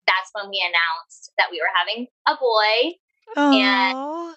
[0.08, 2.98] that's when we announced that we were having a boy.
[3.38, 3.54] Aww.
[3.54, 4.36] And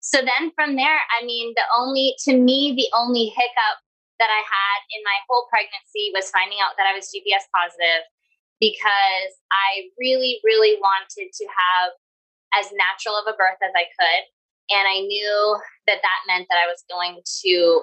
[0.00, 3.78] so then from there, I mean, the only, to me, the only hiccup
[4.18, 8.04] that I had in my whole pregnancy was finding out that I was GBS positive
[8.60, 11.96] because I really, really wanted to have
[12.54, 14.22] as natural of a birth as I could.
[14.70, 17.82] And I knew that that meant that I was going to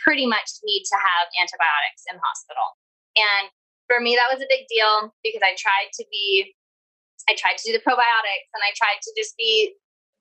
[0.00, 2.76] pretty much need to have antibiotics in hospital.
[3.16, 3.52] And
[3.88, 6.52] for me, that was a big deal because I tried to be
[7.26, 9.74] I tried to do the probiotics and I tried to just be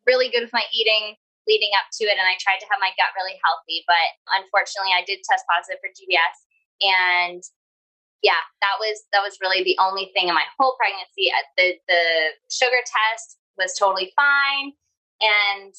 [0.10, 1.14] really good with my eating
[1.46, 4.98] leading up to it and I tried to have my gut really healthy but unfortunately
[4.98, 6.38] I did test positive for GBS
[6.82, 7.42] and
[8.26, 12.04] yeah that was that was really the only thing in my whole pregnancy the the
[12.50, 14.74] sugar test was totally fine
[15.22, 15.74] and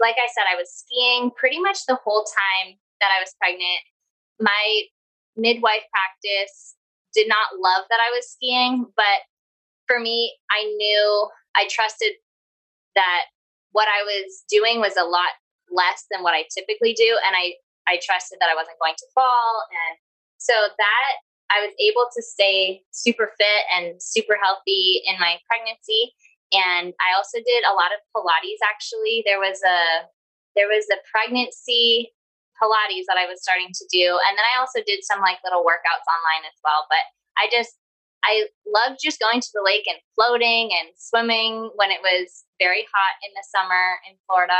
[0.00, 3.80] like I said I was skiing pretty much the whole time that I was pregnant
[4.40, 4.82] my
[5.36, 6.76] midwife practice
[7.14, 9.20] did not love that I was skiing but
[9.88, 12.12] for me, I knew I trusted
[12.94, 13.24] that
[13.72, 15.32] what I was doing was a lot
[15.72, 17.18] less than what I typically do.
[17.26, 17.56] And I,
[17.88, 19.64] I trusted that I wasn't going to fall.
[19.72, 19.98] And
[20.36, 21.12] so that
[21.50, 26.12] I was able to stay super fit and super healthy in my pregnancy.
[26.52, 29.22] And I also did a lot of Pilates actually.
[29.26, 30.08] There was a
[30.56, 32.10] there was a pregnancy
[32.56, 34.18] Pilates that I was starting to do.
[34.26, 36.88] And then I also did some like little workouts online as well.
[36.90, 37.04] But
[37.36, 37.76] I just
[38.24, 42.86] I loved just going to the lake and floating and swimming when it was very
[42.90, 44.58] hot in the summer in Florida.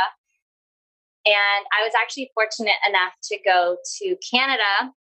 [1.27, 4.95] And I was actually fortunate enough to go to Canada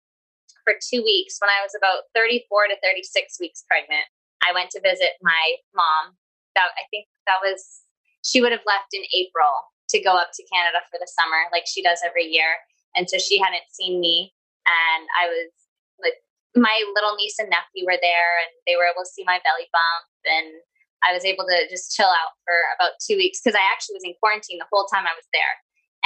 [0.63, 4.07] for two weeks when I was about 34 to 36 weeks pregnant.
[4.39, 6.15] I went to visit my mom.
[6.55, 7.83] That I think that was
[8.23, 9.51] she would have left in April
[9.89, 12.57] to go up to Canada for the summer, like she does every year.
[12.95, 14.33] And so she hadn't seen me,
[14.65, 15.51] and I was
[15.99, 16.17] like
[16.55, 19.67] my little niece and nephew were there and they were able to see my belly
[19.75, 20.55] bump and
[21.03, 24.07] I was able to just chill out for about two weeks because I actually was
[24.07, 25.55] in quarantine the whole time I was there.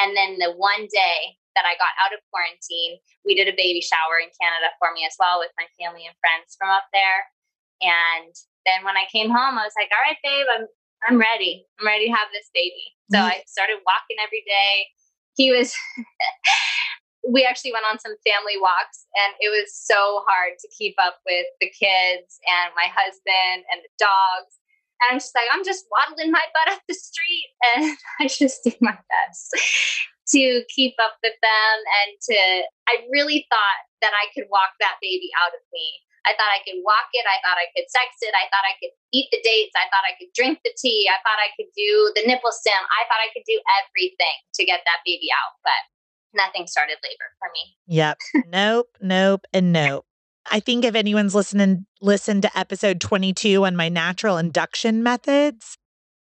[0.02, 3.80] And then the one day that I got out of quarantine, we did a baby
[3.80, 7.30] shower in Canada for me as well with my family and friends from up there.
[7.80, 8.34] And
[8.70, 10.70] then when I came home, I was like, all right, babe, I'm
[11.08, 11.66] I'm ready.
[11.80, 12.94] I'm ready to have this baby.
[13.10, 13.34] So mm-hmm.
[13.34, 14.86] I started walking every day.
[15.34, 15.74] He was
[17.28, 21.20] we actually went on some family walks and it was so hard to keep up
[21.26, 24.56] with the kids and my husband and the dogs.
[25.00, 28.64] And I'm just like, I'm just waddling my butt up the street and I just
[28.64, 29.52] do my best
[30.36, 32.40] to keep up with them and to
[32.88, 35.88] I really thought that I could walk that baby out of me.
[36.28, 37.26] I thought I could walk it.
[37.28, 38.34] I thought I could sex it.
[38.36, 39.76] I thought I could eat the dates.
[39.76, 41.08] I thought I could drink the tea.
[41.08, 42.80] I thought I could do the nipple stim.
[42.92, 45.82] I thought I could do everything to get that baby out, but
[46.34, 47.76] nothing started labor for me.
[47.88, 48.18] Yep.
[48.52, 50.06] nope, nope, and nope.
[50.52, 55.78] I think if anyone's listening, listen to episode 22 on my natural induction methods,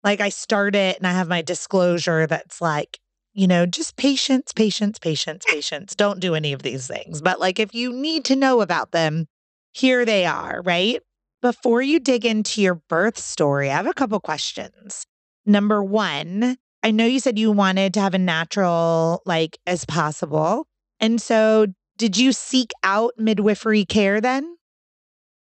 [0.04, 3.00] like I start it and I have my disclosure that's like,
[3.34, 5.95] you know, just patience, patience, patience, patience.
[5.95, 7.21] Don't do any of these things.
[7.21, 9.28] But like if you need to know about them,
[9.75, 11.01] here they are, right?
[11.41, 15.05] Before you dig into your birth story, I have a couple questions.
[15.45, 20.65] Number one, I know you said you wanted to have a natural, like, as possible.
[21.01, 24.55] And so, did you seek out midwifery care then?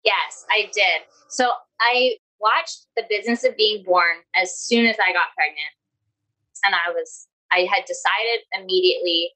[0.05, 1.01] Yes, I did.
[1.27, 5.73] So, I watched The Business of Being Born as soon as I got pregnant.
[6.65, 9.31] And I was, I had decided immediately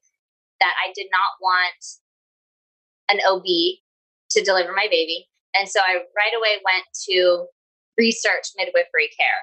[0.62, 1.86] that I did not want
[3.10, 3.44] an OB
[4.32, 5.28] to deliver my baby.
[5.56, 7.48] And so I right away went to
[7.98, 9.42] research midwifery care.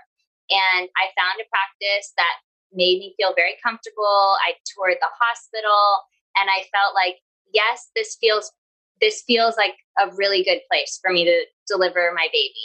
[0.50, 2.36] And I found a practice that
[2.72, 4.36] made me feel very comfortable.
[4.44, 6.02] I toured the hospital
[6.36, 7.16] and I felt like,
[7.52, 8.50] yes, this feels
[9.00, 12.64] this feels like a really good place for me to deliver my baby.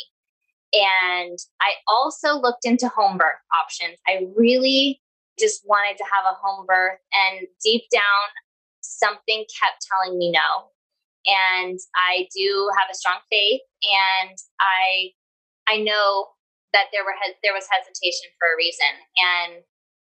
[0.74, 3.98] And I also looked into home birth options.
[4.08, 5.02] I really
[5.40, 8.02] just wanted to have a home birth and deep down
[8.82, 10.70] something kept telling me no
[11.30, 15.14] and I do have a strong faith, and I
[15.70, 16.34] I know
[16.74, 17.14] that there were
[17.46, 19.62] there was hesitation for a reason, and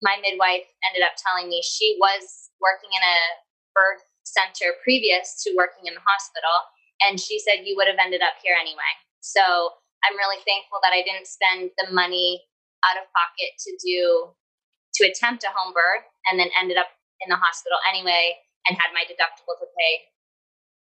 [0.00, 3.18] my midwife ended up telling me she was working in a
[3.76, 6.56] birth center previous to working in the hospital,
[7.04, 8.92] and she said you would have ended up here anyway.
[9.20, 9.42] So
[10.02, 12.42] I'm really thankful that I didn't spend the money
[12.82, 14.34] out of pocket to do
[14.98, 16.88] to attempt a home birth, and then ended up
[17.20, 20.11] in the hospital anyway, and had my deductible to pay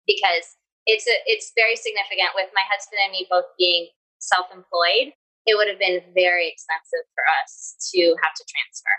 [0.09, 0.57] because
[0.89, 5.13] it's a, it's very significant with my husband and me both being self-employed
[5.49, 8.89] it would have been very expensive for us to have to transfer.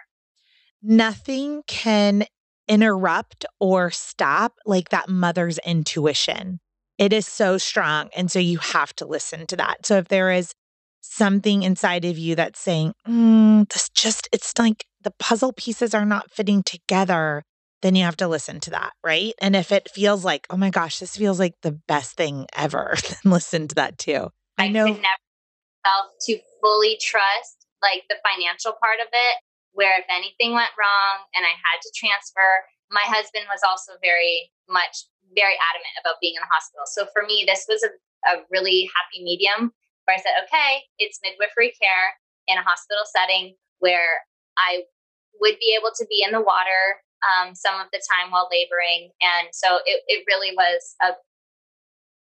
[0.83, 2.25] Nothing can
[2.69, 6.61] interrupt or stop like that mother's intuition.
[6.99, 9.87] It is so strong and so you have to listen to that.
[9.87, 10.55] So if there is
[11.01, 16.05] something inside of you that's saying mm, this just it's like the puzzle pieces are
[16.05, 17.43] not fitting together
[17.83, 19.35] then you have to listen to that, right?
[19.41, 22.95] And if it feels like, oh my gosh, this feels like the best thing ever,
[23.09, 24.31] then listen to that too.
[24.59, 25.29] I, I know never
[25.85, 29.37] felt to fully trust like the financial part of it,
[29.73, 34.51] where if anything went wrong and I had to transfer, my husband was also very
[34.69, 36.85] much very adamant about being in the hospital.
[36.85, 37.91] So for me, this was a,
[38.29, 39.73] a really happy medium
[40.05, 44.27] where I said, okay, it's midwifery care in a hospital setting where
[44.59, 44.83] I
[45.41, 49.11] would be able to be in the water um, some of the time while laboring.
[49.21, 51.13] And so it, it really was a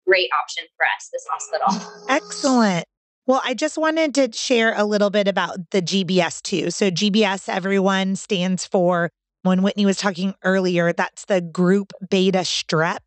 [0.07, 2.05] great option for us, this hospital.
[2.09, 2.85] Excellent.
[3.27, 6.69] Well, I just wanted to share a little bit about the GBS too.
[6.69, 9.09] So, GBS, everyone stands for,
[9.41, 12.99] when Whitney was talking earlier, that's the group beta strep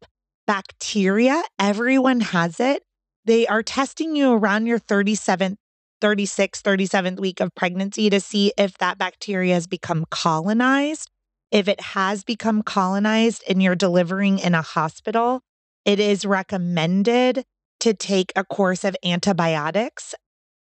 [0.46, 1.40] bacteria.
[1.60, 2.82] Everyone has it.
[3.26, 5.56] They are testing you around your 37th,
[6.00, 11.10] 36th, 37th week of pregnancy to see if that bacteria has become colonized.
[11.50, 15.40] If it has become colonized and you're delivering in a hospital,
[15.84, 17.44] it is recommended
[17.80, 20.14] to take a course of antibiotics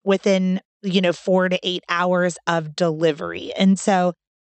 [0.03, 3.51] within, you know, 4 to 8 hours of delivery.
[3.57, 4.13] And so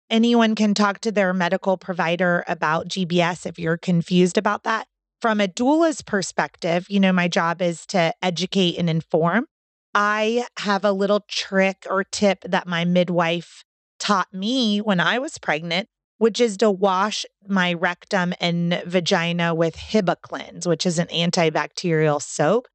[0.08, 4.86] anyone can talk to their medical provider about GBS if you're confused about that.
[5.20, 9.46] From a doula's perspective, you know, my job is to educate and inform.
[9.94, 13.64] I have a little trick or tip that my midwife
[13.98, 15.88] taught me when I was pregnant
[16.20, 22.68] which is to wash my rectum and vagina with Hibiclens, which is an antibacterial soap,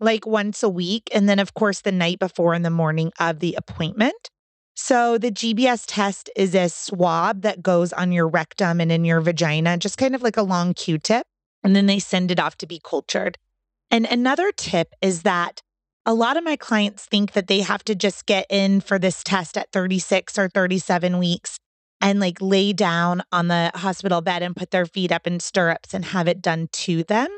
[0.00, 1.08] like once a week.
[1.10, 4.28] And then, of course, the night before in the morning of the appointment.
[4.74, 9.22] So, the GBS test is a swab that goes on your rectum and in your
[9.22, 11.26] vagina, just kind of like a long Q tip.
[11.64, 13.38] And then they send it off to be cultured.
[13.90, 15.62] And another tip is that
[16.04, 19.24] a lot of my clients think that they have to just get in for this
[19.24, 21.58] test at 36 or 37 weeks
[22.00, 25.94] and like lay down on the hospital bed and put their feet up in stirrups
[25.94, 27.28] and have it done to them.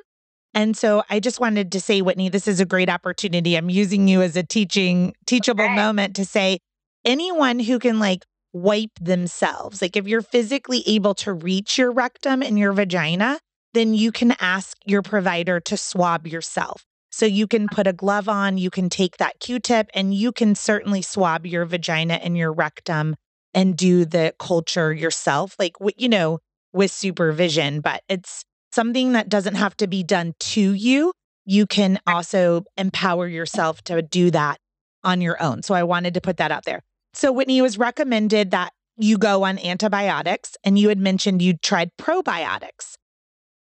[0.54, 3.56] And so I just wanted to say, Whitney, this is a great opportunity.
[3.56, 5.74] I'm using you as a teaching, teachable okay.
[5.74, 6.58] moment to say
[7.04, 12.42] anyone who can like wipe themselves, like if you're physically able to reach your rectum
[12.42, 13.40] and your vagina,
[13.72, 16.84] then you can ask your provider to swab yourself.
[17.10, 20.32] So you can put a glove on, you can take that Q tip, and you
[20.32, 23.16] can certainly swab your vagina and your rectum
[23.54, 26.38] and do the culture yourself, like, you know,
[26.72, 31.12] with supervision, but it's something that doesn't have to be done to you.
[31.44, 34.58] you can also empower yourself to do that
[35.02, 35.62] on your own.
[35.62, 36.82] So I wanted to put that out there.
[37.14, 41.90] So Whitney was recommended that you go on antibiotics and you had mentioned you tried
[42.00, 42.94] probiotics.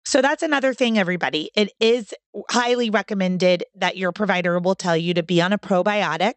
[0.06, 1.50] So that's another thing, everybody.
[1.56, 2.14] It is
[2.52, 6.34] highly recommended that your provider will tell you to be on a probiotic.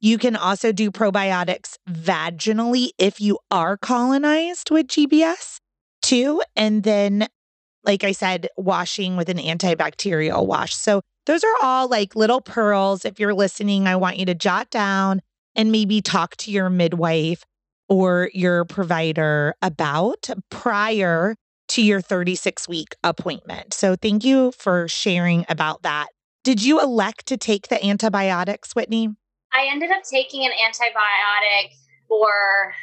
[0.00, 5.58] You can also do probiotics vaginally if you are colonized with GBS
[6.00, 6.42] too.
[6.56, 7.28] And then,
[7.84, 10.74] like I said, washing with an antibacterial wash.
[10.74, 13.04] So those are all like little pearls.
[13.04, 15.20] If you're listening, I want you to jot down
[15.54, 17.44] and maybe talk to your midwife
[17.88, 21.36] or your provider about prior
[21.68, 23.74] to your 36 week appointment.
[23.74, 26.08] So thank you for sharing about that.
[26.42, 29.10] Did you elect to take the antibiotics, Whitney?
[29.50, 31.74] I ended up taking an antibiotic
[32.06, 32.74] for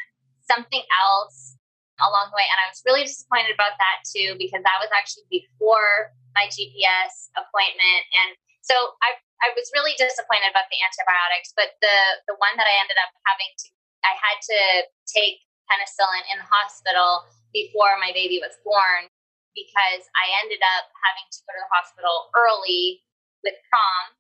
[0.44, 1.56] something else
[2.00, 2.48] along the way.
[2.48, 7.34] And I was really disappointed about that too, because that was actually before my GBS
[7.34, 8.04] appointment.
[8.14, 11.98] And so I, I was really disappointed about the antibiotics, but the,
[12.30, 13.68] the one that I ended up having to,
[14.06, 14.60] I had to
[15.08, 15.42] take
[15.72, 19.10] penicillin in the hospital before my baby was born
[19.58, 23.02] because I ended up having to go to the hospital early
[23.42, 24.17] with PROM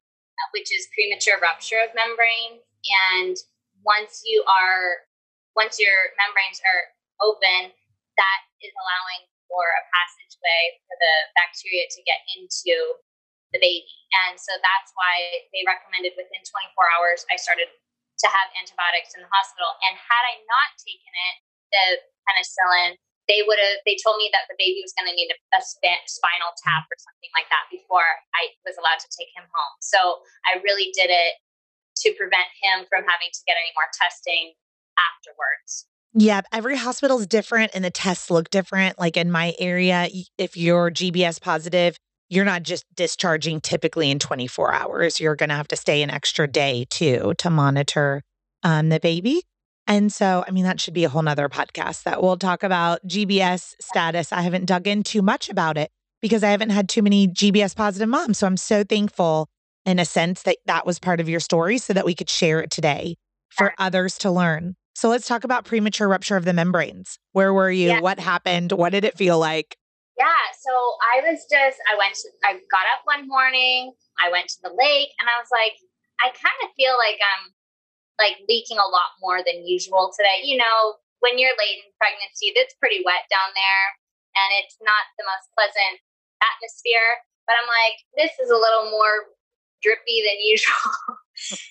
[0.53, 2.63] which is premature rupture of membranes.
[3.13, 3.35] And
[3.83, 5.07] once you are,
[5.57, 6.83] once your membranes are
[7.21, 7.73] open,
[8.17, 12.75] that is allowing for a passageway for the bacteria to get into
[13.55, 13.89] the baby.
[14.27, 19.23] And so that's why they recommended within 24 hours, I started to have antibiotics in
[19.23, 19.69] the hospital.
[19.87, 21.35] And had I not taken it,
[21.71, 21.85] the
[22.27, 22.91] penicillin,
[23.27, 25.61] they would have they told me that the baby was going to need a, a
[25.61, 30.23] spinal tap or something like that before i was allowed to take him home so
[30.47, 31.39] i really did it
[31.95, 34.55] to prevent him from having to get any more testing
[34.95, 35.87] afterwards
[36.19, 38.97] yeah, every hospital is different and the tests look different.
[38.97, 40.07] Like in my area,
[40.39, 41.95] if you're GBS positive,
[42.29, 45.19] you're not just discharging typically in 24 hours.
[45.19, 48.23] You're going to have to stay an extra day too to monitor
[48.63, 49.43] um, the baby.
[49.87, 53.05] And so, I mean, that should be a whole nother podcast that we'll talk about
[53.07, 54.33] GBS status.
[54.33, 55.89] I haven't dug in too much about it
[56.21, 58.37] because I haven't had too many GBS positive moms.
[58.39, 59.47] So I'm so thankful
[59.85, 62.59] in a sense that that was part of your story so that we could share
[62.59, 63.15] it today
[63.49, 64.75] for others to learn.
[64.93, 67.17] So let's talk about premature rupture of the membranes.
[67.31, 67.87] Where were you?
[67.89, 68.01] Yeah.
[68.01, 68.73] What happened?
[68.73, 69.77] What did it feel like?
[70.17, 70.25] Yeah,
[70.59, 70.73] so
[71.13, 74.73] I was just, I went, to, I got up one morning, I went to the
[74.73, 75.73] lake, and I was like,
[76.19, 77.53] I kind of feel like I'm
[78.17, 80.41] like leaking a lot more than usual today.
[80.43, 83.87] You know, when you're late in pregnancy, it's pretty wet down there
[84.37, 85.97] and it's not the most pleasant
[86.41, 87.21] atmosphere.
[87.49, 89.33] But I'm like, this is a little more
[89.81, 90.93] drippy than usual.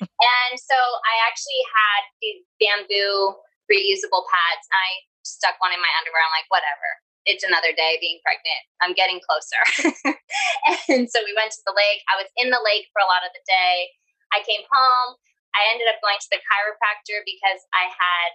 [0.01, 3.39] and so I actually had these bamboo
[3.71, 4.65] reusable pads.
[4.71, 4.87] I
[5.27, 6.23] stuck one in my underwear.
[6.23, 6.89] I'm like, whatever.
[7.27, 8.63] It's another day being pregnant.
[8.79, 9.63] I'm getting closer.
[10.95, 12.07] and so we went to the lake.
[12.07, 13.91] I was in the lake for a lot of the day.
[14.31, 15.19] I came home.
[15.57, 18.29] I ended up going to the chiropractor because I had,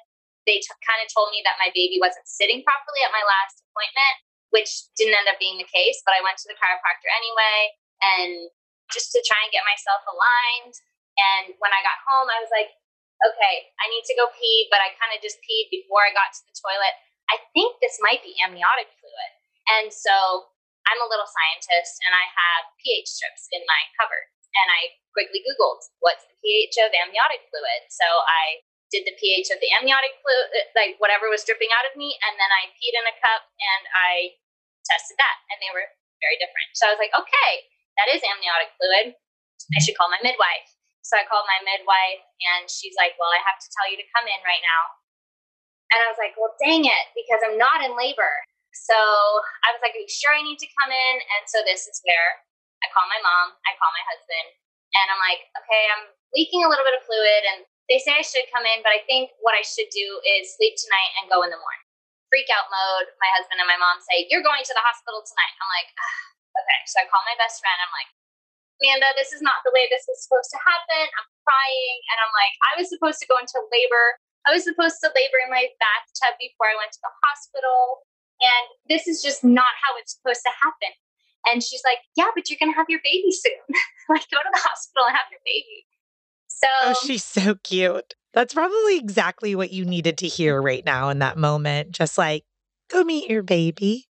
[0.50, 3.62] they t- kind of told me that my baby wasn't sitting properly at my last
[3.70, 4.16] appointment,
[4.50, 6.02] which didn't end up being the case.
[6.02, 8.50] But I went to the chiropractor anyway, and
[8.90, 10.76] just to try and get myself aligned.
[11.16, 12.74] And when I got home, I was like,
[13.22, 16.34] okay, I need to go pee, but I kind of just peed before I got
[16.34, 16.96] to the toilet.
[17.30, 19.32] I think this might be amniotic fluid.
[19.78, 20.50] And so
[20.90, 24.26] I'm a little scientist and I have pH strips in my cupboard.
[24.58, 27.82] And I quickly Googled what's the pH of amniotic fluid.
[27.92, 31.88] So I did the pH of the amniotic fluid, uh, like whatever was dripping out
[31.88, 34.36] of me, and then I peed in a cup and I
[34.84, 35.88] tested that, and they were
[36.20, 36.76] very different.
[36.76, 37.52] So I was like, okay,
[37.96, 39.16] that is amniotic fluid.
[39.16, 40.68] I should call my midwife.
[41.02, 44.14] So I called my midwife, and she's like, well, I have to tell you to
[44.14, 44.84] come in right now.
[45.92, 48.32] And I was like, well, dang it, because I'm not in labor.
[48.72, 48.96] So
[49.68, 51.16] I was like, are you sure I need to come in?
[51.20, 52.40] And so this is where
[52.84, 54.48] I call my mom, I call my husband,
[54.96, 57.60] and I'm like, okay, I'm leaking a little bit of fluid, and
[57.92, 60.80] they say I should come in, but I think what I should do is sleep
[60.80, 61.84] tonight and go in the morning.
[62.32, 63.12] Freak out mode.
[63.20, 65.52] My husband and my mom say, You're going to the hospital tonight.
[65.60, 66.80] I'm like, ah, Okay.
[66.88, 67.78] So I call my best friend.
[67.80, 68.12] I'm like,
[68.82, 71.06] Amanda, this is not the way this is supposed to happen.
[71.06, 71.98] I'm crying.
[72.12, 74.18] And I'm like, I was supposed to go into labor.
[74.50, 78.04] I was supposed to labor in my bathtub before I went to the hospital.
[78.42, 80.92] And this is just not how it's supposed to happen.
[81.46, 83.54] And she's like, Yeah, but you're going to have your baby soon.
[84.10, 85.86] like, go to the hospital and have your baby.
[86.48, 88.14] So, oh, she's so cute.
[88.34, 91.92] That's probably exactly what you needed to hear right now in that moment.
[91.92, 92.44] Just like,
[92.90, 94.08] go meet your baby.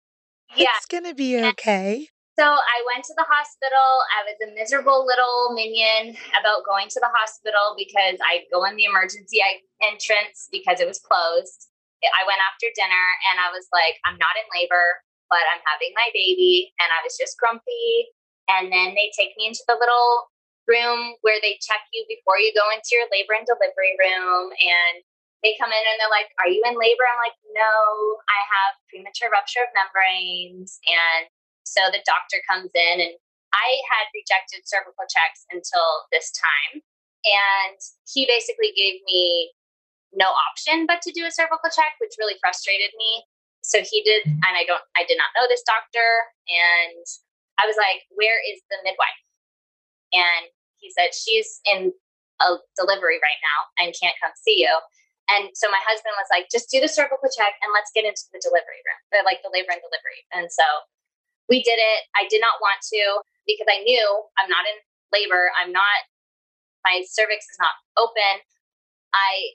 [0.56, 0.68] Yeah.
[0.76, 2.08] It's going to be okay.
[2.40, 4.00] So I went to the hospital.
[4.16, 8.80] I was a miserable little minion about going to the hospital because I go in
[8.80, 9.44] the emergency
[9.84, 11.68] entrance because it was closed.
[12.00, 15.94] I went after dinner and I was like, I'm not in labor but I'm having
[15.96, 18.10] my baby and I was just grumpy
[18.50, 20.30] And then they take me into the little
[20.70, 24.54] room where they check you before you go into your labor and delivery room.
[24.54, 25.02] And
[25.42, 27.06] they come in and they're like, Are you in labor?
[27.10, 27.74] I'm like, No,
[28.30, 30.78] I have premature rupture of membranes.
[30.86, 31.30] And
[31.66, 33.14] so the doctor comes in, and
[33.54, 36.82] I had rejected cervical checks until this time.
[37.26, 37.78] And
[38.10, 39.54] he basically gave me
[40.14, 43.26] no option but to do a cervical check, which really frustrated me.
[43.70, 46.10] So he did, and I don't, I did not know this doctor.
[46.50, 47.06] And
[47.62, 49.22] I was like, Where is the midwife?
[50.14, 50.50] And
[50.82, 51.94] he said, She's in
[52.42, 54.74] a delivery right now and can't come see you.
[55.30, 58.26] And so my husband was like, just do the cervical check and let's get into
[58.34, 60.26] the delivery room, like the labor and delivery.
[60.34, 60.66] And so
[61.46, 62.00] we did it.
[62.18, 63.02] I did not want to
[63.46, 64.06] because I knew
[64.42, 64.78] I'm not in
[65.14, 65.54] labor.
[65.54, 66.02] I'm not,
[66.82, 68.42] my cervix is not open.
[69.14, 69.54] I,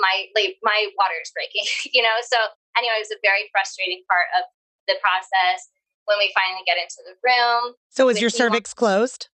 [0.00, 0.24] my,
[0.64, 2.16] my water is breaking, you know?
[2.24, 2.38] So
[2.76, 4.46] anyway, it was a very frustrating part of
[4.88, 5.70] the process
[6.06, 7.74] when we finally get into the room.
[7.90, 9.28] So was your cervix closed?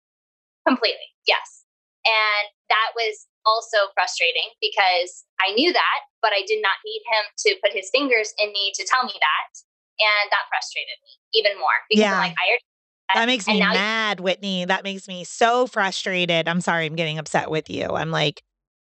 [0.67, 1.65] Completely, yes.
[2.05, 7.25] And that was also frustrating because I knew that, but I did not need him
[7.47, 9.51] to put his fingers in me to tell me that.
[10.01, 12.19] And that frustrated me even more because yeah.
[12.19, 12.65] I'm like, I already
[13.09, 14.65] that, that makes me mad, you- Whitney.
[14.65, 16.49] That makes me so frustrated.
[16.49, 17.87] I'm sorry, I'm getting upset with you.
[17.89, 18.43] I'm like,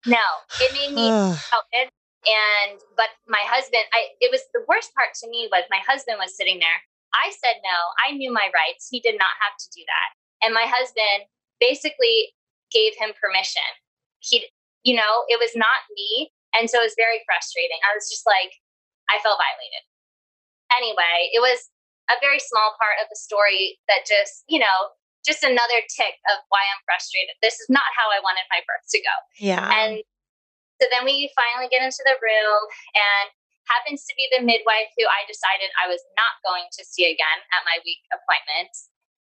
[0.07, 0.18] no,
[0.61, 1.38] it made me oh,
[1.72, 1.90] it.
[2.27, 6.18] And but my husband, I it was the worst part to me was my husband
[6.18, 6.81] was sitting there.
[7.14, 7.79] I said no.
[8.03, 8.91] I knew my rights.
[8.91, 10.11] He did not have to do that.
[10.43, 11.31] And my husband
[11.62, 12.35] basically
[12.74, 13.64] gave him permission.
[14.20, 14.51] He,
[14.83, 16.35] you know, it was not me.
[16.53, 17.79] And so it was very frustrating.
[17.87, 18.53] I was just like,
[19.09, 19.85] I felt violated.
[20.74, 21.70] Anyway, it was
[22.11, 26.43] a very small part of the story that just, you know, just another tick of
[26.51, 27.35] why I'm frustrated.
[27.43, 29.14] This is not how I wanted my birth to go.
[29.39, 29.66] Yeah.
[29.66, 30.03] And
[30.81, 32.62] so then we finally get into the room
[32.95, 33.33] and
[33.66, 37.39] happens to be the midwife who I decided I was not going to see again
[37.51, 38.72] at my week appointment.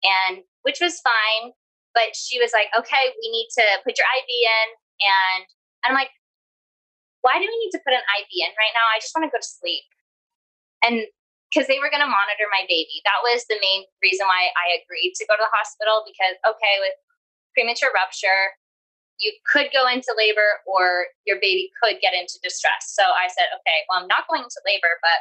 [0.04, 1.56] And which was fine.
[1.94, 4.68] But she was like, okay, we need to put your IV in.
[5.06, 5.46] And
[5.86, 6.10] I'm like,
[7.22, 8.89] why do we need to put an IV in right now?
[8.89, 9.86] I just want to go to sleep.
[10.82, 11.06] And
[11.54, 13.06] because they were going to monitor my baby.
[13.06, 16.82] That was the main reason why I agreed to go to the hospital because, okay,
[16.82, 16.98] with
[17.54, 18.58] premature rupture,
[19.22, 22.91] you could go into labor or your baby could get into distress.
[22.93, 25.20] So I said, okay, well, I'm not going into labor, but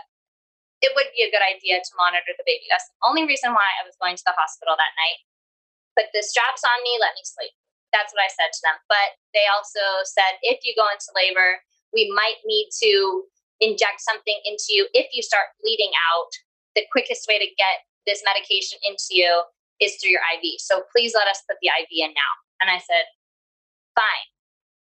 [0.82, 2.66] it would be a good idea to monitor the baby.
[2.66, 5.20] That's the only reason why I was going to the hospital that night
[5.96, 7.52] put the straps on me, let me sleep.
[7.92, 8.78] That's what I said to them.
[8.88, 11.60] But they also said if you go into labor,
[11.92, 13.28] we might need to
[13.60, 16.32] inject something into you if you start bleeding out.
[16.74, 19.44] The quickest way to get this medication into you
[19.78, 20.56] is through your IV.
[20.58, 22.32] So please let us put the IV in now.
[22.64, 23.04] And I said,
[23.94, 24.28] fine.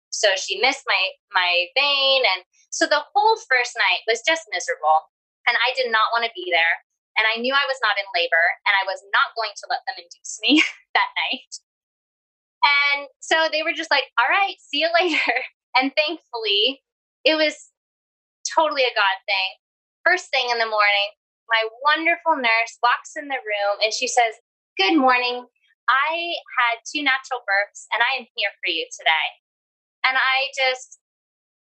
[0.09, 5.09] So she missed my my vein and so the whole first night was just miserable
[5.47, 6.75] and I did not want to be there
[7.17, 9.83] and I knew I was not in labor and I was not going to let
[9.85, 10.63] them induce me
[10.97, 11.53] that night.
[12.63, 15.35] And so they were just like, all right, see you later.
[15.75, 16.81] And thankfully,
[17.23, 17.55] it was
[18.47, 19.49] totally a God thing.
[20.05, 21.09] First thing in the morning,
[21.49, 24.35] my wonderful nurse walks in the room and she says,
[24.77, 25.45] Good morning.
[25.89, 29.27] I had two natural births and I am here for you today.
[30.05, 31.01] And I just,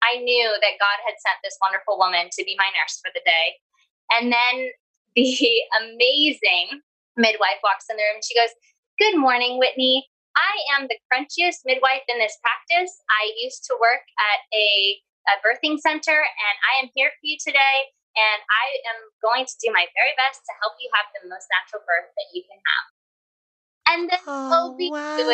[0.02, 3.22] I knew that God had sent this wonderful woman to be my nurse for the
[3.22, 3.62] day.
[4.10, 4.74] And then
[5.16, 5.30] the
[5.86, 6.82] amazing
[7.14, 8.52] midwife walks in the room and she goes,
[8.98, 10.10] Good morning, Whitney.
[10.34, 12.94] I am the crunchiest midwife in this practice.
[13.10, 14.98] I used to work at a,
[15.30, 17.94] a birthing center and I am here for you today.
[18.18, 21.46] And I am going to do my very best to help you have the most
[21.54, 22.97] natural birth that you can have.
[23.90, 25.18] And then oh, OB, wow.
[25.18, 25.32] who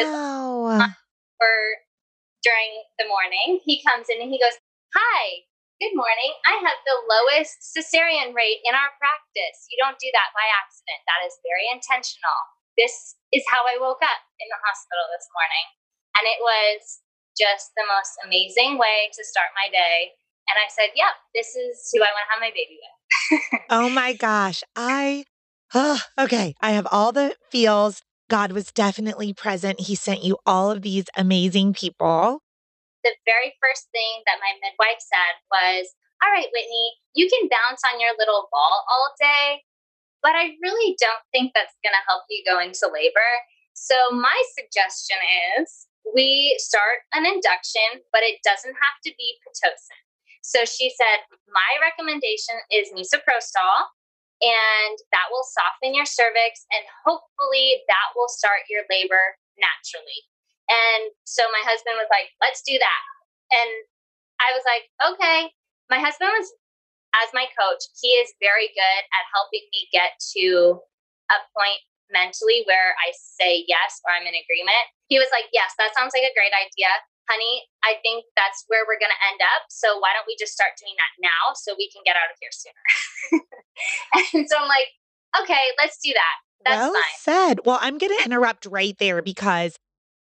[1.40, 1.56] for
[2.44, 4.54] during the morning, he comes in and he goes,
[4.94, 5.44] Hi,
[5.84, 6.32] Good morning.
[6.48, 9.68] I have the lowest cesarean rate in our practice.
[9.68, 11.02] You don't do that by accident.
[11.12, 12.40] That is very intentional.
[12.80, 15.66] This is how I woke up in the hospital this morning.
[16.16, 17.04] And it was
[17.36, 20.16] just the most amazing way to start my day.
[20.48, 22.96] And I said, Yep, this is who I want to have my baby with.
[23.76, 24.64] oh my gosh.
[24.80, 25.26] I,
[25.76, 26.56] oh, okay.
[26.62, 28.00] I have all the feels.
[28.30, 29.82] God was definitely present.
[29.82, 32.42] He sent you all of these amazing people
[33.04, 35.92] the very first thing that my midwife said was,
[36.24, 39.62] All right, Whitney, you can bounce on your little ball all day,
[40.24, 43.32] but I really don't think that's going to help you go into labor.
[43.76, 45.20] So, my suggestion
[45.60, 50.00] is we start an induction, but it doesn't have to be Pitocin.
[50.42, 53.92] So, she said, My recommendation is misoprostol,
[54.44, 60.20] and that will soften your cervix, and hopefully that will start your labor naturally.
[60.68, 63.02] And so my husband was like, let's do that.
[63.56, 63.72] And
[64.44, 65.52] I was like, okay.
[65.92, 66.48] My husband was,
[67.16, 70.80] as my coach, he is very good at helping me get to
[71.32, 71.82] a point
[72.12, 74.86] mentally where I say yes or I'm in agreement.
[75.08, 76.90] He was like, Yes, that sounds like a great idea.
[77.30, 79.68] Honey, I think that's where we're going to end up.
[79.70, 82.38] So why don't we just start doing that now so we can get out of
[82.42, 82.84] here sooner?
[84.34, 84.92] and so I'm like,
[85.42, 86.36] okay, let's do that.
[86.66, 87.20] That's well fine.
[87.20, 87.60] said.
[87.66, 89.78] Well, I'm going to interrupt right there because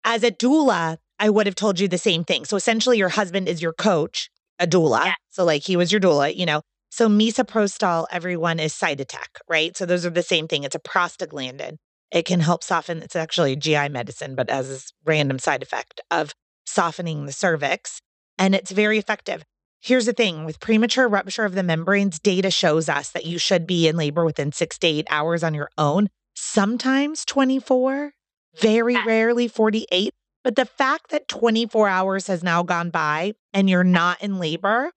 [0.05, 2.45] as a doula, I would have told you the same thing.
[2.45, 5.07] So essentially, your husband is your coach, a doula.
[5.07, 5.15] Yeah.
[5.31, 6.63] So, like, he was your doula, you know.
[6.91, 9.77] So, misoprostol, everyone is Cytotec, right?
[9.77, 10.65] So, those are the same thing.
[10.65, 11.77] It's a prostaglandin.
[12.11, 16.35] It can help soften, it's actually GI medicine, but as a random side effect of
[16.69, 18.01] softening the cervix.
[18.39, 19.45] And it's very effective.
[19.81, 23.67] Here's the thing with premature rupture of the membranes, data shows us that you should
[23.67, 28.13] be in labor within six to eight hours on your own, sometimes 24,
[28.61, 30.13] very rarely 48.
[30.43, 34.91] But the fact that 24 hours has now gone by and you're not in labor,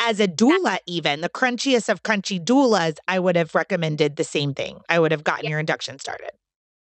[0.00, 4.54] as a doula, even the crunchiest of crunchy doulas, I would have recommended the same
[4.54, 4.80] thing.
[4.88, 5.50] I would have gotten Yeah.
[5.50, 6.30] your induction started.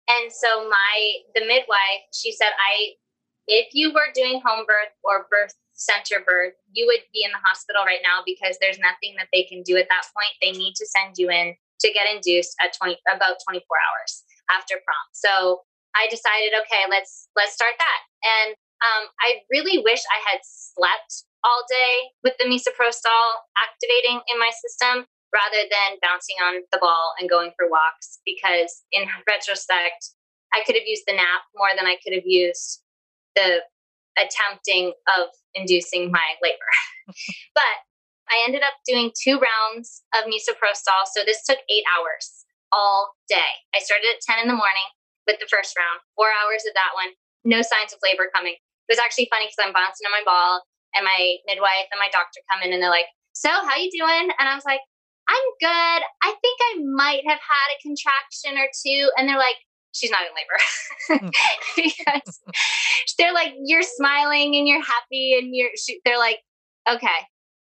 [0.08, 2.94] And so my the midwife, she said, I
[3.48, 7.40] if you were doing home birth or birth center birth, you would be in the
[7.42, 10.36] hospital right now because there's nothing that they can do at that point.
[10.42, 14.76] They need to send you in to get induced at 20 about 24 hours after
[14.84, 15.06] PROM.
[15.12, 15.64] So
[15.96, 18.00] I decided, okay, let's let's start that.
[18.22, 23.24] And um, I really wish I had slept all day with the misoprostol
[23.56, 28.82] activating in my system rather than bouncing on the ball and going for walks because
[28.92, 30.16] in retrospect
[30.54, 32.82] i could have used the nap more than i could have used
[33.38, 33.62] the
[34.18, 36.70] attempting of inducing my labor
[37.54, 37.76] but
[38.26, 43.62] i ended up doing two rounds of misoprostol so this took eight hours all day
[43.74, 44.88] i started at 10 in the morning
[45.30, 47.14] with the first round four hours of that one
[47.46, 50.60] no signs of labor coming it was actually funny because i'm bouncing on my ball
[50.98, 53.08] and my midwife and my doctor come in and they're like
[53.38, 54.82] so how you doing and i was like
[55.28, 56.00] I'm good.
[56.24, 59.12] I think I might have had a contraction or two.
[59.16, 59.60] And they're like,
[59.92, 61.30] she's not in labor.
[61.76, 62.40] because
[63.18, 66.38] they're like, you're smiling and you're happy and you're, she, they're like,
[66.88, 67.08] okay,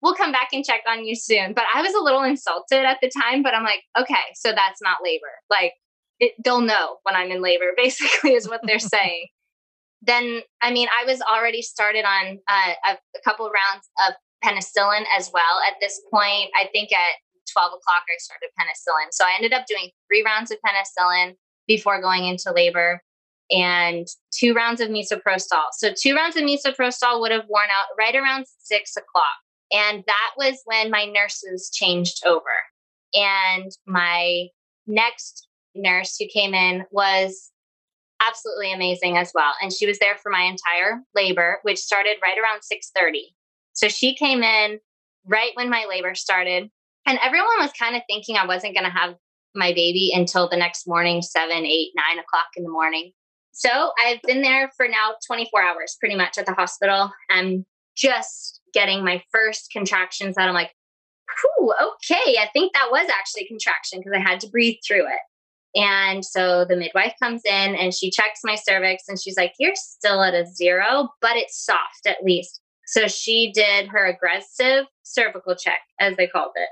[0.03, 1.55] we'll come back and check on you soon.
[1.55, 4.83] But I was a little insulted at the time, but I'm like, okay, so that's
[4.83, 5.33] not labor.
[5.51, 5.73] Like,
[6.19, 9.27] it, they'll know when I'm in labor, basically, is what they're saying.
[10.03, 14.15] then, I mean, I was already started on uh, a, a couple rounds of
[14.45, 16.51] penicillin as well at this point.
[16.55, 17.15] I think at
[17.53, 19.09] 12 o'clock, I started penicillin.
[19.13, 21.35] So I ended up doing three rounds of penicillin
[21.67, 23.03] before going into labor
[23.51, 25.65] and two rounds of misoprostol.
[25.73, 29.25] So two rounds of misoprostol would have worn out right around six o'clock.
[29.73, 32.43] And that was when my nurses changed over.
[33.15, 34.49] And my
[34.87, 37.51] next nurse who came in was
[38.27, 39.53] absolutely amazing as well.
[39.61, 43.35] And she was there for my entire labor, which started right around 6:30.
[43.73, 44.79] So she came in
[45.27, 46.71] right when my labor started.
[47.05, 49.17] And everyone was kind of thinking I wasn't going to have
[49.55, 53.13] my baby until the next morning, seven, eight, nine o'clock in the morning.
[53.53, 57.13] So I've been there for now 24 hours pretty much at the hospital.
[57.31, 60.73] I'm just getting my first contractions that I'm like,
[61.59, 65.07] whew, okay, I think that was actually a contraction because I had to breathe through
[65.07, 65.21] it.
[65.75, 69.73] And so the midwife comes in and she checks my cervix and she's like, You're
[69.75, 72.61] still at a zero, but it's soft at least.
[72.87, 76.69] So she did her aggressive cervical check, as they called it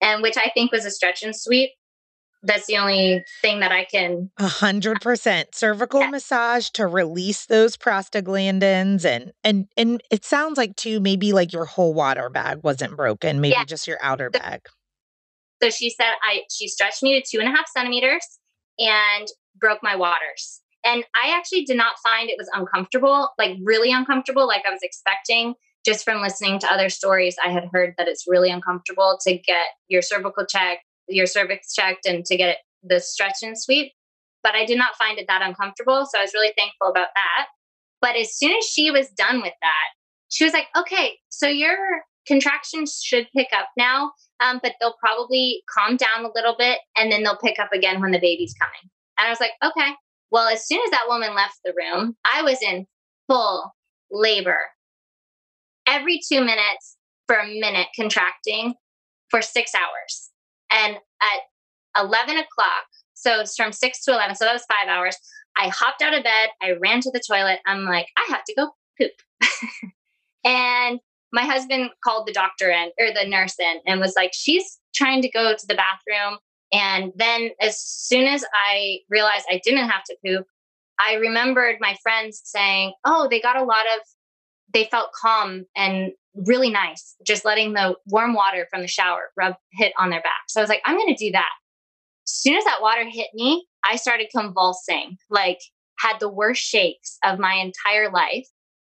[0.00, 1.70] and which I think was a stretch and sweep.
[2.46, 4.30] That's the only thing that I can.
[4.38, 6.10] A hundred percent cervical Yeah.
[6.10, 11.64] massage to release those prostaglandins and and and it sounds like too maybe like your
[11.64, 13.64] whole water bag wasn't broken, maybe Yeah.
[13.64, 14.60] just your outer The- bag.
[15.62, 18.38] So she said I she stretched me to two and a half centimeters
[18.78, 19.26] and
[19.58, 20.60] broke my waters.
[20.84, 24.80] And I actually did not find it was uncomfortable, like really uncomfortable, like I was
[24.82, 25.54] expecting.
[25.84, 29.66] Just from listening to other stories, I had heard that it's really uncomfortable to get
[29.88, 33.92] your cervical checked, your cervix checked, and to get the stretch and sweep.
[34.42, 36.06] But I did not find it that uncomfortable.
[36.06, 37.46] So I was really thankful about that.
[38.00, 39.88] But as soon as she was done with that,
[40.28, 41.76] she was like, okay, so your
[42.26, 47.10] contractions should pick up now, um, but they'll probably calm down a little bit and
[47.10, 48.90] then they'll pick up again when the baby's coming.
[49.18, 49.92] And I was like, okay.
[50.30, 52.86] Well, as soon as that woman left the room, I was in
[53.28, 53.72] full
[54.10, 54.58] labor.
[55.86, 56.96] Every two minutes
[57.26, 58.74] for a minute contracting
[59.30, 60.30] for six hours.
[60.70, 65.16] And at 11 o'clock, so it's from six to 11, so that was five hours.
[65.56, 67.60] I hopped out of bed, I ran to the toilet.
[67.66, 69.12] I'm like, I have to go poop.
[70.44, 71.00] and
[71.32, 75.22] my husband called the doctor in or the nurse in and was like, she's trying
[75.22, 76.38] to go to the bathroom.
[76.72, 80.46] And then as soon as I realized I didn't have to poop,
[80.98, 84.02] I remembered my friends saying, oh, they got a lot of,
[84.76, 89.54] they felt calm and really nice, just letting the warm water from the shower rub
[89.72, 90.42] hit on their back.
[90.48, 91.48] So I was like, I'm going to do that.
[92.26, 95.60] As soon as that water hit me, I started convulsing, like
[95.98, 98.46] had the worst shakes of my entire life.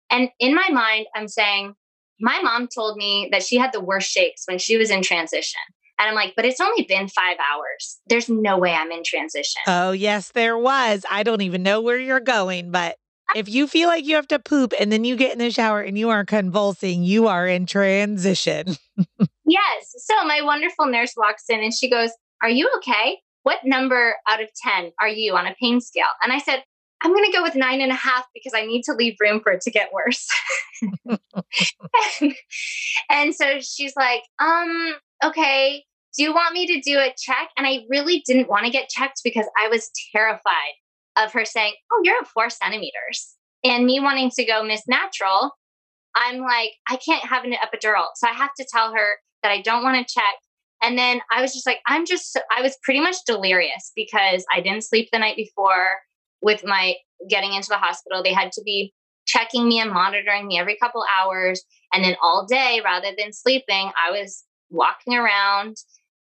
[0.09, 1.75] And in my mind, I'm saying,
[2.19, 5.61] my mom told me that she had the worst shakes when she was in transition.
[5.99, 7.99] And I'm like, but it's only been five hours.
[8.07, 9.61] There's no way I'm in transition.
[9.67, 11.05] Oh, yes, there was.
[11.11, 12.97] I don't even know where you're going, but
[13.35, 15.81] if you feel like you have to poop and then you get in the shower
[15.81, 18.77] and you are convulsing, you are in transition.
[19.47, 19.95] yes.
[19.99, 22.11] So my wonderful nurse walks in and she goes,
[22.43, 23.19] Are you okay?
[23.43, 26.07] What number out of 10 are you on a pain scale?
[26.23, 26.63] And I said,
[27.03, 29.41] I'm going to go with nine and a half because I need to leave room
[29.41, 30.27] for it to get worse.
[31.05, 31.21] and,
[33.11, 35.85] and so she's like, um, okay,
[36.17, 37.51] do you want me to do a check?
[37.57, 40.75] And I really didn't want to get checked because I was terrified
[41.17, 43.35] of her saying, oh, you're at four centimeters.
[43.65, 45.51] And me wanting to go Miss Natural,
[46.15, 48.07] I'm like, I can't have an epidural.
[48.17, 50.35] So I have to tell her that I don't want to check.
[50.83, 54.61] And then I was just like, I'm just, I was pretty much delirious because I
[54.61, 55.97] didn't sleep the night before
[56.43, 56.95] with my
[57.29, 58.23] getting into the hospital.
[58.23, 58.93] They had to be
[59.27, 61.63] checking me and monitoring me every couple hours.
[61.93, 65.77] And then all day, rather than sleeping, I was walking around.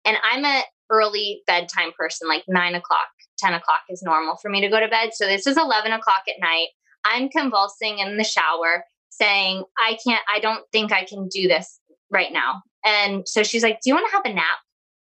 [0.05, 3.07] And I'm a early bedtime person, like nine o'clock,
[3.41, 5.11] 10 o'clock is normal for me to go to bed.
[5.13, 6.67] So this is 11 o'clock at night.
[7.03, 11.79] I'm convulsing in the shower saying, I can't, I don't think I can do this
[12.09, 12.61] right now.
[12.85, 14.57] And so she's like, Do you want to have a nap?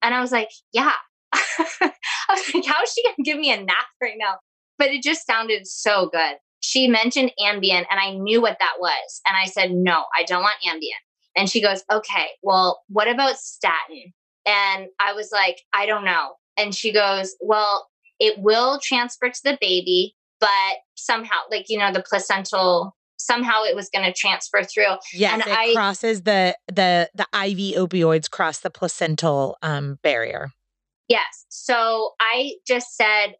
[0.02, 0.92] And I was like, Yeah.
[1.32, 1.92] I
[2.30, 4.36] was like, How is she going to give me a nap right now?
[4.78, 6.36] but it just sounded so good.
[6.60, 9.20] She mentioned Ambien and I knew what that was.
[9.26, 10.98] And I said, no, I don't want Ambien.
[11.36, 14.12] And she goes, okay, well, what about Stadol?
[14.46, 16.34] And I was like, I don't know.
[16.56, 21.92] And she goes, well, it will transfer to the baby, but somehow, like, you know,
[21.92, 24.96] the placental somehow it was going to transfer through.
[25.12, 30.50] Yes, and it I, crosses the the the IV opioids cross the placental um, barrier.
[31.08, 31.46] Yes.
[31.48, 33.36] So I just said,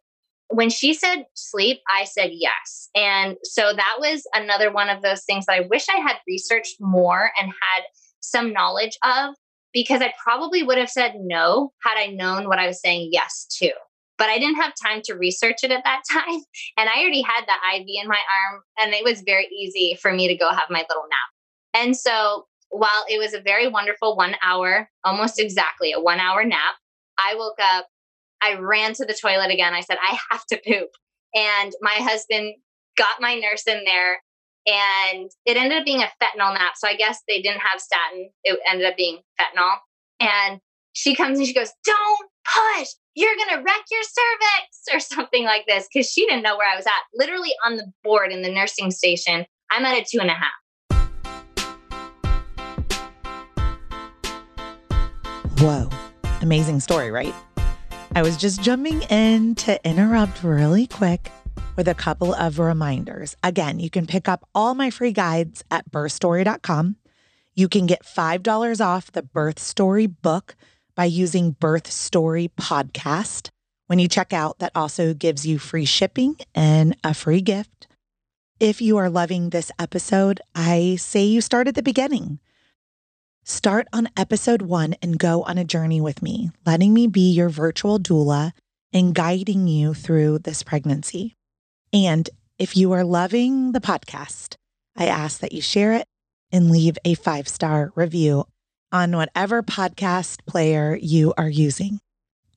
[0.49, 2.89] when she said sleep, I said yes.
[2.95, 6.77] And so that was another one of those things that I wish I had researched
[6.79, 7.83] more and had
[8.21, 9.35] some knowledge of
[9.73, 13.45] because I probably would have said no had I known what I was saying yes
[13.59, 13.71] to.
[14.17, 16.41] But I didn't have time to research it at that time.
[16.77, 20.11] And I already had that IV in my arm, and it was very easy for
[20.13, 21.83] me to go have my little nap.
[21.83, 26.43] And so while it was a very wonderful one hour, almost exactly a one hour
[26.43, 26.75] nap,
[27.17, 27.87] I woke up
[28.41, 29.73] I ran to the toilet again.
[29.73, 30.89] I said, I have to poop.
[31.33, 32.55] And my husband
[32.97, 34.21] got my nurse in there
[34.67, 36.73] and it ended up being a fentanyl nap.
[36.77, 38.27] So I guess they didn't have Stadol.
[38.43, 39.75] It ended up being fentanyl.
[40.19, 40.59] And
[40.93, 42.87] she comes and she goes, Don't push.
[43.15, 45.87] You're going to wreck your cervix or something like this.
[45.95, 46.93] Cause she didn't know where I was at.
[47.13, 50.51] Literally on the board in the nursing station, I'm at a two and a half.
[55.59, 55.89] Whoa.
[56.41, 57.33] Amazing story, right?
[58.15, 61.31] I was just jumping in to interrupt really quick
[61.75, 63.35] with a couple of reminders.
[63.43, 66.97] Again, you can pick up all my free guides at birthstory.com.
[67.55, 70.55] You can get $5 off the Birth Story book
[70.97, 73.51] by using Birth Story Podcast.
[73.85, 77.87] When you check out, that also gives you free shipping and a free gift.
[78.59, 82.39] If you are loving this episode, I say you start at the beginning.
[83.43, 87.49] Start on episode one and go on a journey with me, letting me be your
[87.49, 88.51] virtual doula
[88.91, 91.35] and guiding you through this pregnancy.
[91.93, 92.27] And
[92.57, 94.55] if you are loving the podcast,
[94.95, 96.07] I ask that you share it
[96.51, 98.45] and leave a five star review
[98.91, 101.99] on whatever podcast player you are using.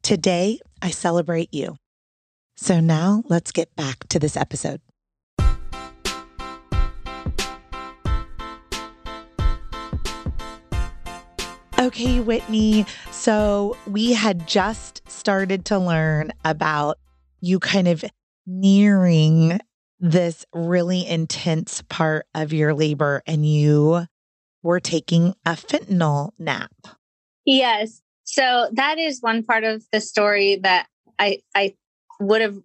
[0.03, 1.77] Today, I celebrate you.
[2.57, 4.81] So now let's get back to this episode.
[11.81, 12.85] Okay, Whitney.
[13.11, 16.99] So we had just started to learn about
[17.41, 18.05] you kind of
[18.47, 19.59] nearing
[19.99, 24.07] this really intense part of your labor and you
[24.63, 26.73] were taking a fentanyl nap.
[27.45, 28.03] Yes.
[28.25, 30.87] So that is one part of the story that
[31.19, 31.75] I I
[32.21, 32.57] would have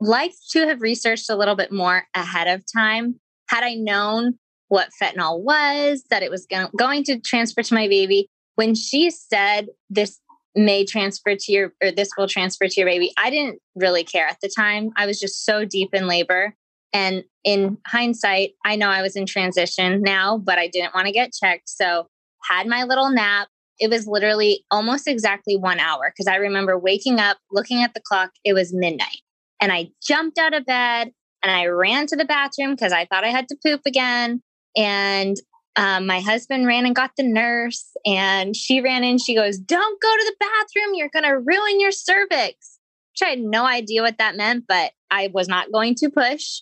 [0.00, 3.18] liked to have researched a little bit more ahead of time.
[3.48, 4.38] Had I known
[4.68, 9.68] what fentanyl was, that it was going to transfer to my baby, when she said
[9.88, 10.20] this
[10.54, 14.26] may transfer to your or this will transfer to your baby i didn't really care
[14.26, 16.54] at the time i was just so deep in labor
[16.92, 21.12] and in hindsight i know i was in transition now but i didn't want to
[21.12, 22.06] get checked so
[22.48, 27.18] had my little nap it was literally almost exactly one hour because i remember waking
[27.18, 29.20] up looking at the clock it was midnight
[29.60, 31.10] and i jumped out of bed
[31.42, 34.42] and i ran to the bathroom because i thought i had to poop again
[34.76, 35.36] and
[35.76, 39.18] um, my husband ran and got the nurse, and she ran in.
[39.18, 40.94] She goes, Don't go to the bathroom.
[40.94, 42.78] You're going to ruin your cervix.
[43.12, 46.60] Which I had no idea what that meant, but I was not going to push.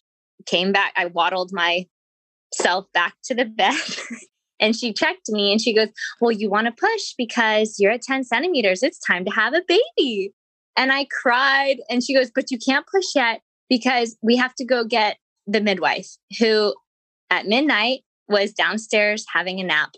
[0.49, 3.81] Came back, I waddled myself back to the bed.
[4.61, 5.89] and she checked me and she goes,
[6.21, 8.83] Well, you want to push because you're at 10 centimeters.
[8.83, 10.33] It's time to have a baby.
[10.77, 11.79] And I cried.
[11.91, 15.61] And she goes, But you can't push yet because we have to go get the
[15.61, 16.75] midwife who
[17.31, 19.91] at midnight was downstairs having a nap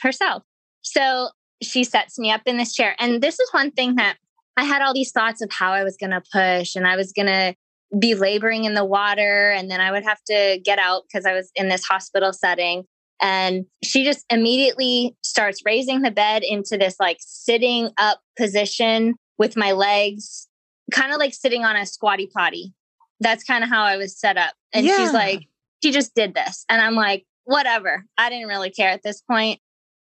[0.00, 0.42] herself.
[0.82, 1.30] So
[1.62, 2.94] she sets me up in this chair.
[2.98, 4.16] And this is one thing that
[4.56, 7.12] I had all these thoughts of how I was going to push and I was
[7.12, 7.54] going to
[7.98, 9.50] be laboring in the water.
[9.50, 12.84] And then I would have to get out because I was in this hospital setting.
[13.20, 19.56] And she just immediately starts raising the bed into this like sitting up position with
[19.56, 20.48] my legs,
[20.90, 22.72] kind of like sitting on a squatty potty.
[23.20, 24.54] That's kind of how I was set up.
[24.72, 24.96] And yeah.
[24.96, 25.46] she's like,
[25.82, 26.64] she just did this.
[26.68, 28.04] And I'm like, whatever.
[28.18, 29.60] I didn't really care at this point.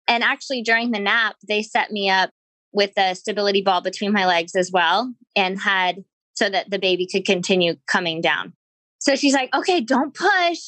[0.07, 2.31] And actually, during the nap, they set me up
[2.73, 6.05] with a stability ball between my legs as well and had
[6.39, 8.53] so that the baby could continue coming down.
[9.01, 10.59] So she's like, okay, don't push.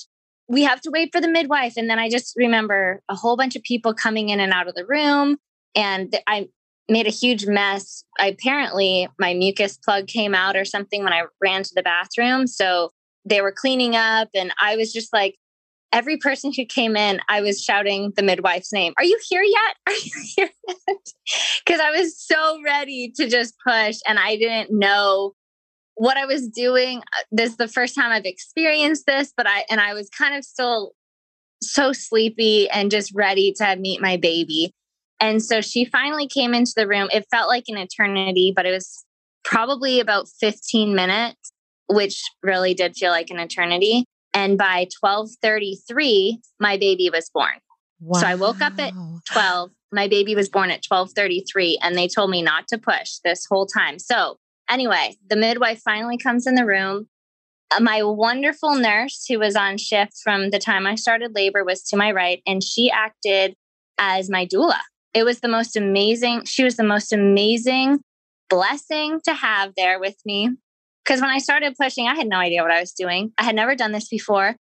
[0.49, 1.75] We have to wait for the midwife.
[1.77, 4.75] And then I just remember a whole bunch of people coming in and out of
[4.75, 5.37] the room.
[5.77, 6.49] And I
[6.89, 8.05] made a huge mess.
[8.19, 12.49] I, apparently, my mucus plug came out or something when I ran to the bathroom.
[12.49, 12.91] So
[13.25, 14.29] they were cleaning up.
[14.35, 15.37] And I was just like,
[15.93, 18.93] every person who came in, I was shouting the midwife's name.
[18.97, 19.77] Are you here yet?
[19.87, 21.13] Are you here yet?
[21.65, 25.35] Because I was so ready to just push and I didn't know
[26.01, 27.01] what I was doing.
[27.01, 30.35] Uh, this is the first time I've experienced this, but I, and I was kind
[30.35, 30.93] of still
[31.63, 34.73] so sleepy and just ready to meet my baby.
[35.21, 37.11] And so she finally came into the room.
[37.13, 39.05] It felt like an eternity, but it was
[39.45, 41.53] probably about 15 minutes,
[41.91, 44.07] which really did feel like an eternity.
[44.33, 47.61] And by 1233, my baby was born.
[48.01, 48.21] Wow.
[48.21, 48.95] So I woke up at
[49.31, 49.71] 12.
[49.93, 53.67] My baby was born at 1233 and they told me not to push this whole
[53.67, 53.99] time.
[53.99, 54.39] So
[54.71, 57.09] anyway, the midwife finally comes in the room.
[57.71, 61.83] Uh, my wonderful nurse who was on shift from the time I started labor was
[61.85, 63.55] to my right and she acted
[63.99, 64.81] as my doula.
[65.13, 68.01] It was the most amazing, she was the most amazing
[68.49, 70.51] blessing to have there with me.
[71.05, 73.33] Because when I started pushing, I had no idea what I was doing.
[73.39, 74.57] I had never done this before.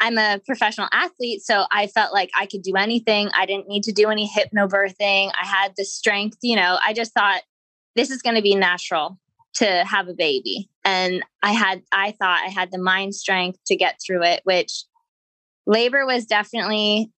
[0.00, 3.30] I'm a professional athlete, so I felt like I could do anything.
[3.32, 5.30] I didn't need to do any hypnobirthing.
[5.40, 7.42] I had the strength, you know, I just thought
[7.94, 9.18] this is going to be natural
[9.54, 10.68] to have a baby.
[10.84, 14.84] And I had, I thought I had the mind strength to get through it, which
[15.66, 17.10] labor was definitely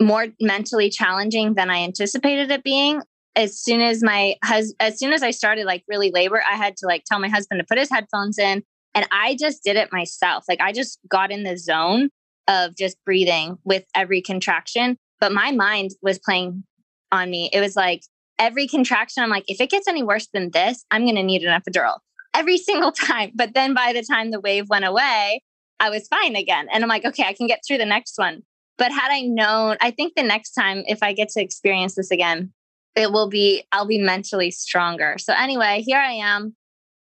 [0.00, 3.00] more mentally challenging than I anticipated it being
[3.36, 6.76] as soon as my hus- as soon as I started like really labor, I had
[6.78, 9.92] to like tell my husband to put his headphones in and I just did it
[9.92, 10.44] myself.
[10.48, 12.08] Like I just got in the zone
[12.48, 16.64] of just breathing with every contraction, but my mind was playing
[17.12, 17.50] on me.
[17.52, 18.02] It was like
[18.38, 21.42] every contraction I'm like if it gets any worse than this, I'm going to need
[21.42, 21.98] an epidural
[22.34, 23.32] every single time.
[23.34, 25.42] But then by the time the wave went away,
[25.80, 26.68] I was fine again.
[26.72, 28.42] And I'm like, okay, I can get through the next one.
[28.78, 32.10] But had I known, I think the next time, if I get to experience this
[32.10, 32.52] again,
[32.94, 35.16] it will be, I'll be mentally stronger.
[35.18, 36.54] So, anyway, here I am.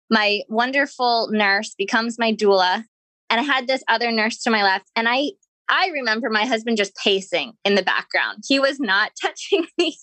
[0.09, 2.83] My wonderful nurse becomes my doula.
[3.29, 4.91] And I had this other nurse to my left.
[4.95, 5.31] And I,
[5.69, 8.43] I remember my husband just pacing in the background.
[8.47, 9.97] He was not touching me.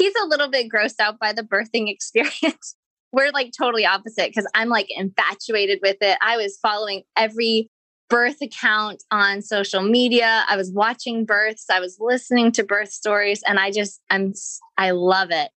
[0.00, 2.74] He's a little bit grossed out by the birthing experience.
[3.12, 6.16] We're like totally opposite because I'm like infatuated with it.
[6.22, 7.68] I was following every
[8.08, 10.44] birth account on social media.
[10.48, 14.32] I was watching births, I was listening to birth stories, and I just, I'm,
[14.78, 15.50] I love it.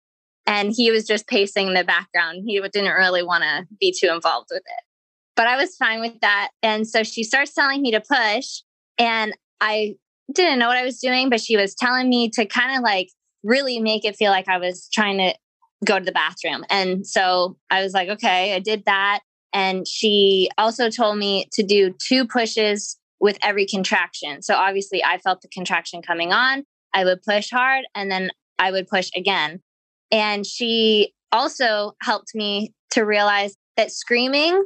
[0.45, 2.43] And he was just pacing in the background.
[2.45, 4.83] He didn't really want to be too involved with it.
[5.35, 6.49] But I was fine with that.
[6.61, 8.61] And so she starts telling me to push.
[8.97, 9.95] And I
[10.31, 13.09] didn't know what I was doing, but she was telling me to kind of like
[13.43, 15.33] really make it feel like I was trying to
[15.85, 16.63] go to the bathroom.
[16.69, 19.21] And so I was like, okay, I did that.
[19.53, 24.41] And she also told me to do two pushes with every contraction.
[24.41, 26.63] So obviously, I felt the contraction coming on.
[26.93, 29.61] I would push hard and then I would push again.
[30.11, 34.63] And she also helped me to realize that screaming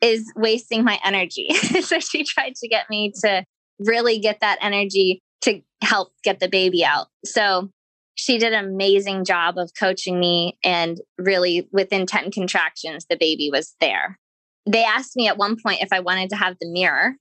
[0.00, 1.54] is wasting my energy.
[1.82, 3.44] so she tried to get me to
[3.78, 7.06] really get that energy to help get the baby out.
[7.24, 7.70] So
[8.14, 13.50] she did an amazing job of coaching me and really within 10 contractions the baby
[13.52, 14.18] was there.
[14.66, 17.14] They asked me at one point if i wanted to have the mirror.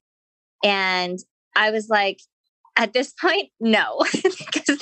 [0.64, 1.20] And
[1.56, 2.20] i was like
[2.76, 4.80] at this point no because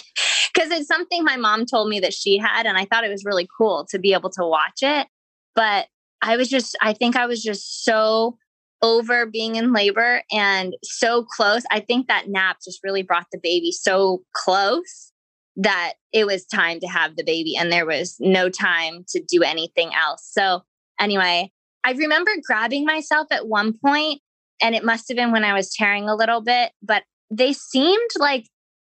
[0.71, 3.47] it's something my mom told me that she had and i thought it was really
[3.57, 5.07] cool to be able to watch it.
[5.55, 5.87] But
[6.21, 8.37] i was just i think i was just so
[8.81, 11.63] over being in labor and so close.
[11.71, 15.11] I think that nap just really brought the baby so close
[15.57, 19.43] that it was time to have the baby and there was no time to do
[19.43, 20.27] anything else.
[20.31, 20.61] So,
[20.99, 21.51] anyway,
[21.83, 24.21] I remember grabbing myself at one point,
[24.61, 28.09] and it must have been when I was tearing a little bit, but they seemed
[28.17, 28.47] like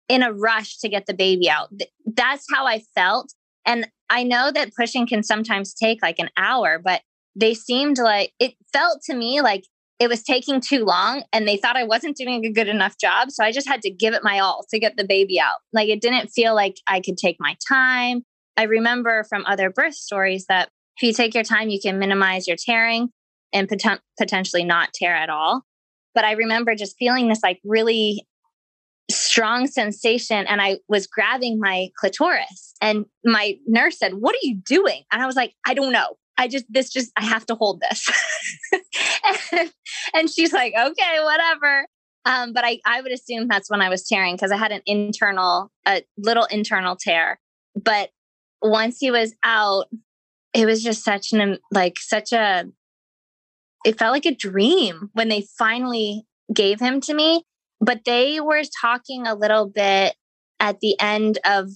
[0.07, 1.71] in a rush to get the baby out.
[2.05, 3.33] That's how I felt.
[3.65, 7.01] And I know that pushing can sometimes take like an hour, but
[7.35, 9.63] they seemed like it felt to me like
[9.99, 13.31] it was taking too long and they thought I wasn't doing a good enough job.
[13.31, 15.57] So I just had to give it my all to get the baby out.
[15.71, 18.23] Like it didn't feel like I could take my time.
[18.57, 22.47] I remember from other birth stories that if you take your time, you can minimize
[22.47, 23.09] your tearing
[23.53, 25.63] and pot- potentially not tear at all.
[26.13, 28.25] But I remember just feeling this like really
[29.11, 34.55] strong sensation and I was grabbing my clitoris and my nurse said, "What are you
[34.55, 36.17] doing?" And I was like, "I don't know.
[36.37, 38.09] I just this just I have to hold this."
[40.13, 41.87] and, she's like, "Okay, whatever."
[42.25, 44.81] Um, but I I would assume that's when I was tearing because I had an
[44.85, 47.39] internal a little internal tear.
[47.75, 48.09] But
[48.61, 49.87] once he was out,
[50.55, 52.65] it was just such an like such a
[53.85, 57.43] it felt like a dream when they finally gave him to me
[57.81, 60.15] but they were talking a little bit
[60.59, 61.69] at the end of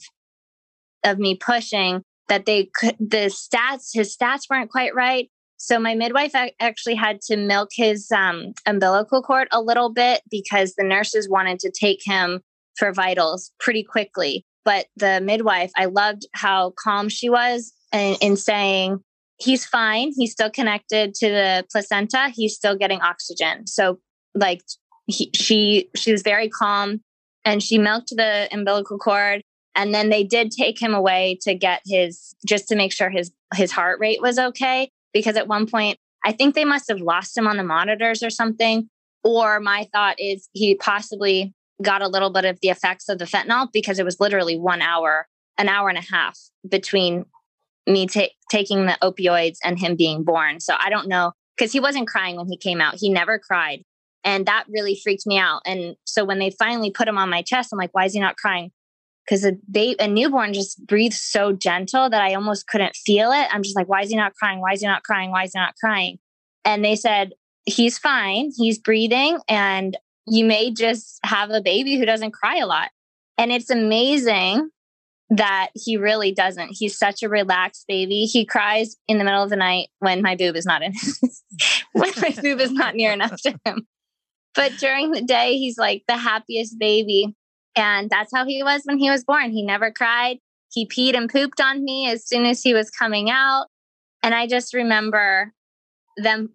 [1.04, 5.30] of me pushing that they could the stats his stats weren't quite right
[5.60, 6.32] so my midwife
[6.62, 11.60] actually had to milk his um, umbilical cord a little bit because the nurses wanted
[11.60, 12.40] to take him
[12.78, 14.46] for vitals pretty quickly.
[14.64, 19.04] But the midwife i loved how calm she was in, in saying
[19.38, 20.14] he's fine.
[20.16, 22.30] He's still connected to the placenta.
[22.34, 23.68] He's still getting oxygen.
[23.68, 24.00] So
[24.36, 24.62] like
[25.08, 27.02] he, she she was very calm
[27.44, 29.42] and she milked the umbilical cord.
[29.76, 33.32] And then they did take him away to get his just to make sure his
[33.56, 37.38] his heart rate was okay because at one point i think they must have lost
[37.38, 38.90] him on the monitors or something
[39.24, 43.26] or my thought is he possibly got a little bit of the effects of the
[43.26, 46.38] fentanyl because it was literally one hour an hour and a half
[46.68, 47.26] between
[47.88, 51.80] me ta- taking the opioids and him being born so i don't know because he
[51.80, 53.84] wasn't crying when he came out he never cried
[54.24, 55.62] and that really freaked me out.
[55.66, 58.20] And so when they finally put him on my chest, I'm like, why is he
[58.20, 58.72] not crying?
[59.30, 63.48] Because a baby, a newborn just breathes so gentle that I almost couldn't feel it.
[63.52, 64.60] I'm just like, why is he not crying?
[64.60, 65.30] Why is he not crying?
[65.30, 66.18] Why is he not crying?
[66.66, 67.34] And they said,
[67.66, 68.52] he's fine.
[68.58, 69.40] He's breathing.
[69.48, 72.90] And you may just have a baby who doesn't cry a lot.
[73.38, 74.70] And it's amazing
[75.30, 76.70] that he really doesn't.
[76.72, 78.26] He's such a relaxed baby.
[78.26, 80.94] He cries in the middle of the night when my boob is not in
[81.94, 83.86] when my boob is not near enough to him
[84.56, 87.36] but during the day, he's like the happiest baby.
[87.76, 89.52] And that's how he was when he was born.
[89.52, 90.40] He never cried.
[90.72, 93.68] He peed and pooped on me as soon as he was coming out.
[94.22, 95.54] And I just remember
[96.18, 96.50] them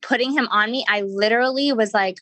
[0.00, 0.84] putting him on me.
[0.88, 2.16] I literally was like,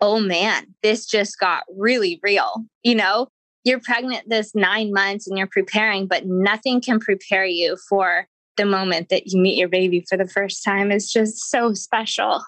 [0.00, 2.64] oh man, this just got really real.
[2.82, 3.28] You know,
[3.64, 8.26] you're pregnant this nine months and you're preparing, but nothing can prepare you for
[8.56, 10.92] the moment that you meet your baby for the first time.
[10.92, 12.42] It's just so special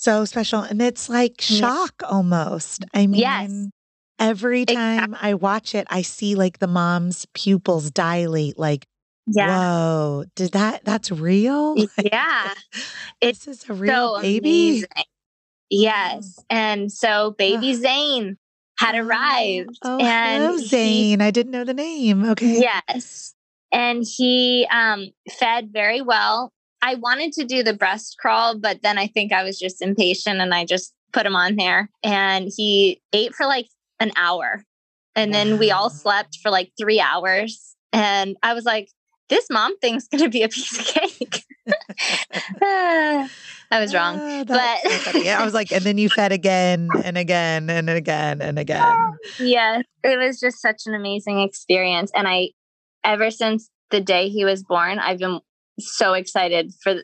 [0.00, 0.60] so special.
[0.60, 2.08] And it's like shock yeah.
[2.08, 2.84] almost.
[2.94, 3.50] I mean, yes.
[4.20, 5.30] Every time exactly.
[5.30, 8.86] I watch it, I see like the mom's pupils dilate, like,
[9.26, 9.58] yeah.
[9.58, 11.76] whoa, did that, that's real?
[12.04, 12.54] Yeah.
[13.20, 14.70] this is a real so baby.
[14.70, 14.88] Amazing.
[15.70, 16.38] Yes.
[16.38, 16.44] Mm.
[16.50, 18.36] And so baby Zane
[18.78, 19.78] had arrived.
[19.82, 21.20] Oh, and Zane.
[21.20, 22.24] He, I didn't know the name.
[22.30, 22.60] Okay.
[22.60, 23.34] Yes.
[23.72, 26.52] And he um, fed very well.
[26.82, 30.40] I wanted to do the breast crawl, but then I think I was just impatient
[30.40, 31.90] and I just put him on there.
[32.02, 33.66] And he ate for like
[34.00, 34.64] an hour.
[35.14, 37.76] And then we all slept for like three hours.
[37.92, 38.88] And I was like,
[39.28, 41.44] this mom thing's going to be a piece of cake.
[43.72, 44.18] I was wrong.
[44.18, 47.88] Uh, but so yeah, I was like, and then you fed again and again and
[47.88, 48.96] again and again.
[49.38, 52.10] Yes, it was just such an amazing experience.
[52.14, 52.50] And I,
[53.04, 55.40] ever since the day he was born, I've been
[55.78, 57.02] so excited for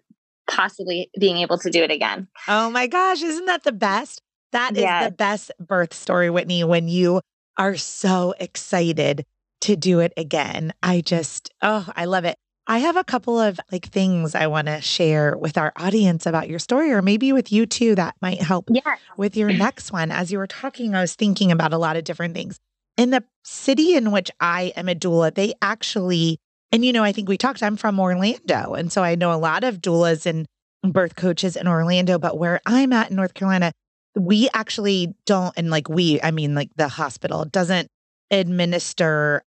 [0.48, 2.28] possibly being able to do it again.
[2.48, 4.22] Oh my gosh, isn't that the best?
[4.52, 5.06] That is yes.
[5.06, 7.20] the best birth story, Whitney, when you
[7.56, 9.24] are so excited
[9.62, 10.72] to do it again.
[10.82, 12.36] I just, oh, I love it.
[12.68, 16.48] I have a couple of like things I want to share with our audience about
[16.48, 18.98] your story, or maybe with you too, that might help yes.
[19.16, 20.10] with your next one.
[20.10, 22.58] As you were talking, I was thinking about a lot of different things.
[22.96, 26.38] In the city in which I am a doula, they actually
[26.72, 28.74] and, you know, I think we talked, I'm from Orlando.
[28.74, 30.46] And so I know a lot of doulas and
[30.82, 33.72] birth coaches in Orlando, but where I'm at in North Carolina,
[34.16, 37.88] we actually don't, and like we, I mean, like the hospital doesn't
[38.30, 39.42] administer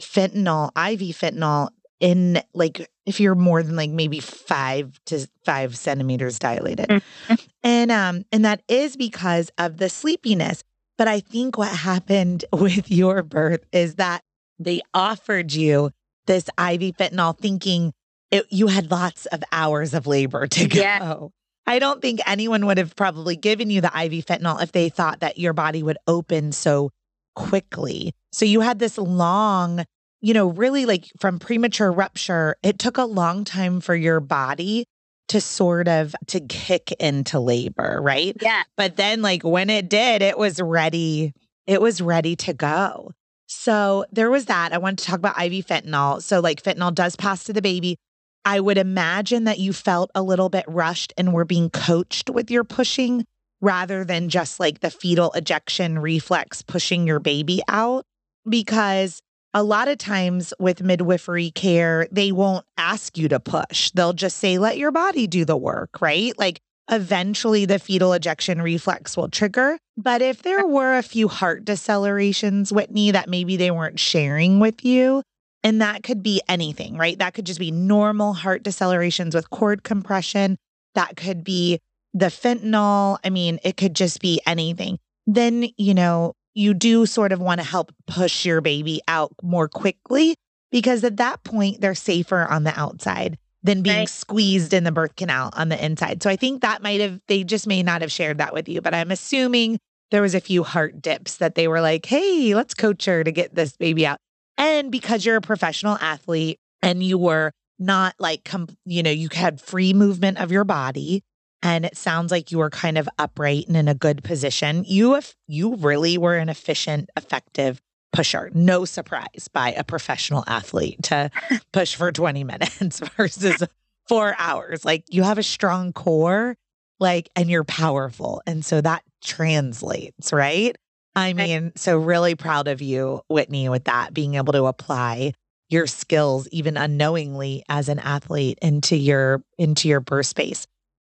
[0.00, 1.68] fentanyl, IV fentanyl
[2.00, 6.88] in like if you're more than like maybe five to five centimeters dilated.
[6.88, 7.34] Mm-hmm.
[7.62, 10.62] And um, and that is because of the sleepiness.
[10.96, 14.22] But I think what happened with your birth is that
[14.58, 15.90] they offered you
[16.26, 17.92] this IV fentanyl thinking
[18.30, 20.80] it, you had lots of hours of labor to go.
[20.80, 21.26] Yeah.
[21.66, 25.20] I don't think anyone would have probably given you the IV fentanyl if they thought
[25.20, 26.90] that your body would open so
[27.34, 28.12] quickly.
[28.32, 29.84] So you had this long,
[30.20, 34.86] you know, really like from premature rupture, it took a long time for your body
[35.28, 38.36] to sort of to kick into labor, right?
[38.40, 38.62] Yeah.
[38.76, 41.32] But then like when it did, it was ready.
[41.66, 43.12] It was ready to go.
[43.46, 44.72] So there was that.
[44.72, 46.22] I wanted to talk about IV fentanyl.
[46.22, 47.96] So like fentanyl does pass to the baby.
[48.44, 52.50] I would imagine that you felt a little bit rushed and were being coached with
[52.50, 53.24] your pushing
[53.60, 58.04] rather than just like the fetal ejection reflex pushing your baby out
[58.48, 59.20] because
[59.54, 63.90] a lot of times with midwifery care, they won't ask you to push.
[63.92, 66.36] They'll just say, let your body do the work, right?
[66.38, 69.78] Like eventually the fetal ejection reflex will trigger.
[69.96, 74.84] But if there were a few heart decelerations, Whitney, that maybe they weren't sharing with
[74.84, 75.22] you,
[75.64, 77.18] and that could be anything, right?
[77.18, 80.58] That could just be normal heart decelerations with cord compression.
[80.94, 81.80] That could be
[82.12, 83.18] the fentanyl.
[83.24, 84.98] I mean, it could just be anything.
[85.26, 89.66] Then, you know, you do sort of want to help push your baby out more
[89.66, 90.36] quickly
[90.70, 94.08] because at that point they're safer on the outside than being right.
[94.08, 96.22] squeezed in the birth canal on the inside.
[96.22, 98.82] So I think that might have they just may not have shared that with you,
[98.82, 99.78] but I'm assuming
[100.10, 103.32] there was a few heart dips that they were like, "Hey, let's coach her to
[103.32, 104.18] get this baby out."
[104.56, 109.28] And because you're a professional athlete and you were not like com- you know, you
[109.32, 111.22] had free movement of your body,
[111.62, 114.84] and it sounds like you were kind of upright and in a good position.
[114.86, 117.80] You if you really were an efficient, effective
[118.12, 118.50] pusher.
[118.54, 121.30] No surprise by a professional athlete to
[121.72, 123.62] push for 20 minutes versus
[124.08, 124.84] 4 hours.
[124.84, 126.56] Like you have a strong core
[127.00, 128.42] like and you're powerful.
[128.46, 130.76] And so that translates, right?
[131.16, 135.32] I mean, so really proud of you, Whitney, with that being able to apply
[135.68, 140.66] your skills even unknowingly as an athlete into your into your birth space.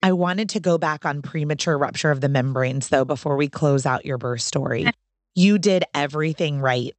[0.03, 3.85] I wanted to go back on premature rupture of the membranes, though, before we close
[3.85, 4.89] out your birth story.
[5.35, 6.93] You did everything right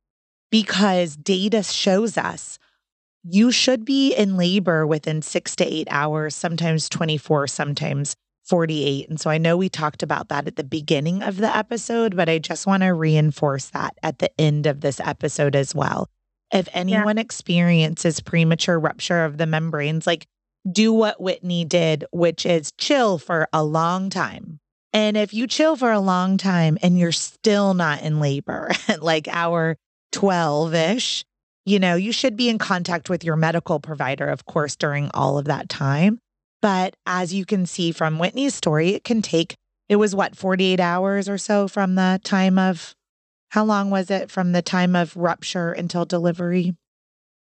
[0.50, 2.59] because data shows us
[3.24, 9.09] you should be in labor within six to eight hours, sometimes 24, sometimes 48.
[9.09, 12.28] And so I know we talked about that at the beginning of the episode, but
[12.28, 16.09] I just want to reinforce that at the end of this episode as well.
[16.53, 17.22] If anyone yeah.
[17.22, 20.26] experiences premature rupture of the membranes, like
[20.70, 24.61] do what Whitney did, which is chill for a long time.
[24.93, 29.03] And if you chill for a long time and you're still not in labor at
[29.03, 29.76] like hour
[30.12, 31.24] 12 ish,
[31.64, 35.38] you know, you should be in contact with your medical provider, of course, during all
[35.38, 36.18] of that time.
[36.62, 39.56] But as you can see from Whitney's story, it can take,
[39.88, 42.94] it was what, 48 hours or so from the time of,
[43.50, 46.74] how long was it from the time of rupture until delivery?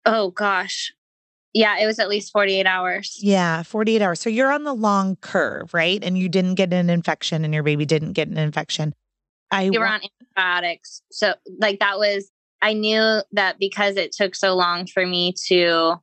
[0.04, 0.92] Oh gosh.
[1.54, 3.18] Yeah, it was at least 48 hours.
[3.20, 4.20] Yeah, 48 hours.
[4.20, 6.04] So you're on the long curve, right?
[6.04, 8.94] And you didn't get an infection and your baby didn't get an infection.
[9.50, 11.00] I You were on antibiotics.
[11.10, 15.96] So like that was I knew that because it took so long for me to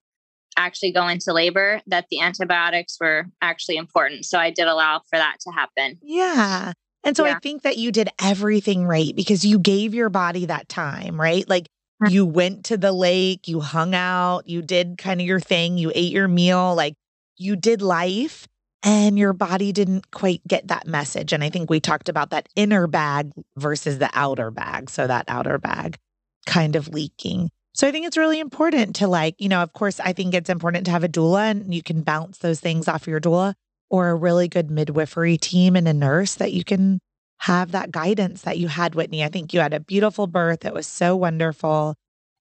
[0.57, 4.25] actually go into labor that the antibiotics were actually important.
[4.25, 5.97] So I did allow for that to happen.
[6.01, 6.73] Yeah.
[7.03, 7.35] And so yeah.
[7.35, 11.47] I think that you did everything right because you gave your body that time, right?
[11.47, 11.63] Like
[12.01, 12.13] mm-hmm.
[12.13, 15.91] you went to the lake, you hung out, you did kind of your thing, you
[15.93, 16.95] ate your meal, like
[17.37, 18.47] you did life
[18.83, 21.33] and your body didn't quite get that message.
[21.33, 24.89] And I think we talked about that inner bag versus the outer bag.
[24.89, 25.97] So that outer bag
[26.45, 27.49] kind of leaking.
[27.75, 30.49] So I think it's really important to like, you know, of course, I think it's
[30.49, 33.55] important to have a doula and you can bounce those things off your doula
[33.89, 36.99] or a really good midwifery team and a nurse that you can
[37.39, 39.23] have that guidance that you had, Whitney.
[39.23, 40.65] I think you had a beautiful birth.
[40.65, 41.95] It was so wonderful.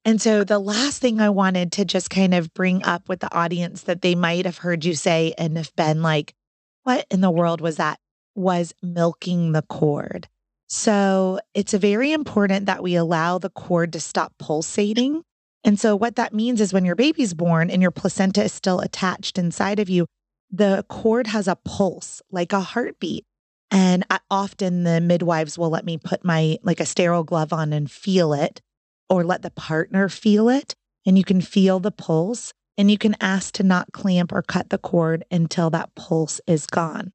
[0.04, 3.34] And so the last thing I wanted to just kind of bring up with the
[3.34, 6.34] audience that they might have heard you say and have been like,
[6.82, 7.98] what in the world was that?
[8.34, 10.28] Was milking the cord.
[10.74, 15.22] So it's very important that we allow the cord to stop pulsating.
[15.64, 18.80] And so what that means is when your baby's born and your placenta is still
[18.80, 20.06] attached inside of you,
[20.50, 23.26] the cord has a pulse, like a heartbeat.
[23.70, 27.74] And I, often the midwives will let me put my like a sterile glove on
[27.74, 28.62] and feel it
[29.10, 30.74] or let the partner feel it.
[31.04, 34.70] And you can feel the pulse and you can ask to not clamp or cut
[34.70, 37.12] the cord until that pulse is gone.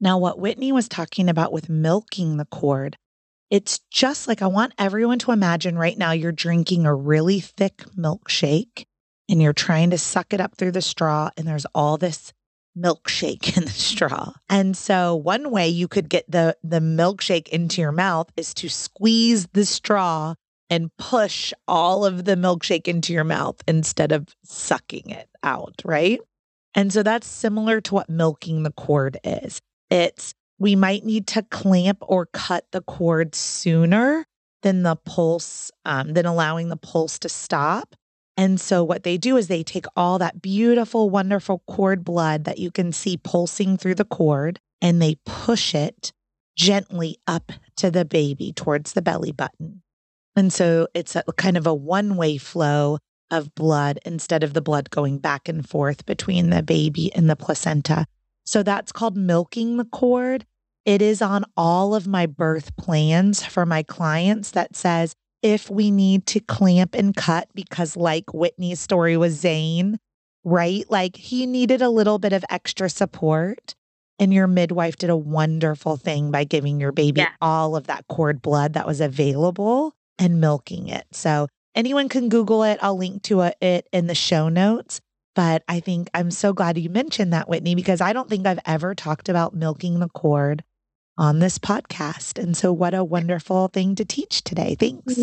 [0.00, 2.96] Now, what Whitney was talking about with milking the cord,
[3.50, 7.78] it's just like I want everyone to imagine right now you're drinking a really thick
[7.98, 8.84] milkshake
[9.28, 12.32] and you're trying to suck it up through the straw, and there's all this
[12.76, 14.32] milkshake in the straw.
[14.48, 18.68] And so one way you could get the the milkshake into your mouth is to
[18.68, 20.34] squeeze the straw
[20.70, 26.20] and push all of the milkshake into your mouth instead of sucking it out, right?
[26.74, 29.60] And so that's similar to what milking the cord is.
[29.90, 34.26] It's we might need to clamp or cut the cord sooner
[34.62, 37.94] than the pulse, um, than allowing the pulse to stop.
[38.36, 42.58] And so, what they do is they take all that beautiful, wonderful cord blood that
[42.58, 46.12] you can see pulsing through the cord and they push it
[46.56, 49.82] gently up to the baby towards the belly button.
[50.36, 52.98] And so, it's a kind of a one way flow
[53.30, 57.36] of blood instead of the blood going back and forth between the baby and the
[57.36, 58.06] placenta.
[58.44, 60.46] So, that's called milking the cord.
[60.84, 65.90] It is on all of my birth plans for my clients that says if we
[65.90, 69.98] need to clamp and cut, because like Whitney's story with Zane,
[70.44, 70.84] right?
[70.90, 73.74] Like he needed a little bit of extra support.
[74.18, 77.30] And your midwife did a wonderful thing by giving your baby yeah.
[77.40, 81.06] all of that cord blood that was available and milking it.
[81.10, 82.78] So anyone can Google it.
[82.82, 85.00] I'll link to it in the show notes.
[85.40, 88.60] But I think I'm so glad you mentioned that, Whitney, because I don't think I've
[88.66, 90.62] ever talked about milking the cord
[91.16, 92.38] on this podcast.
[92.38, 94.76] And so, what a wonderful thing to teach today.
[94.78, 95.16] Thanks.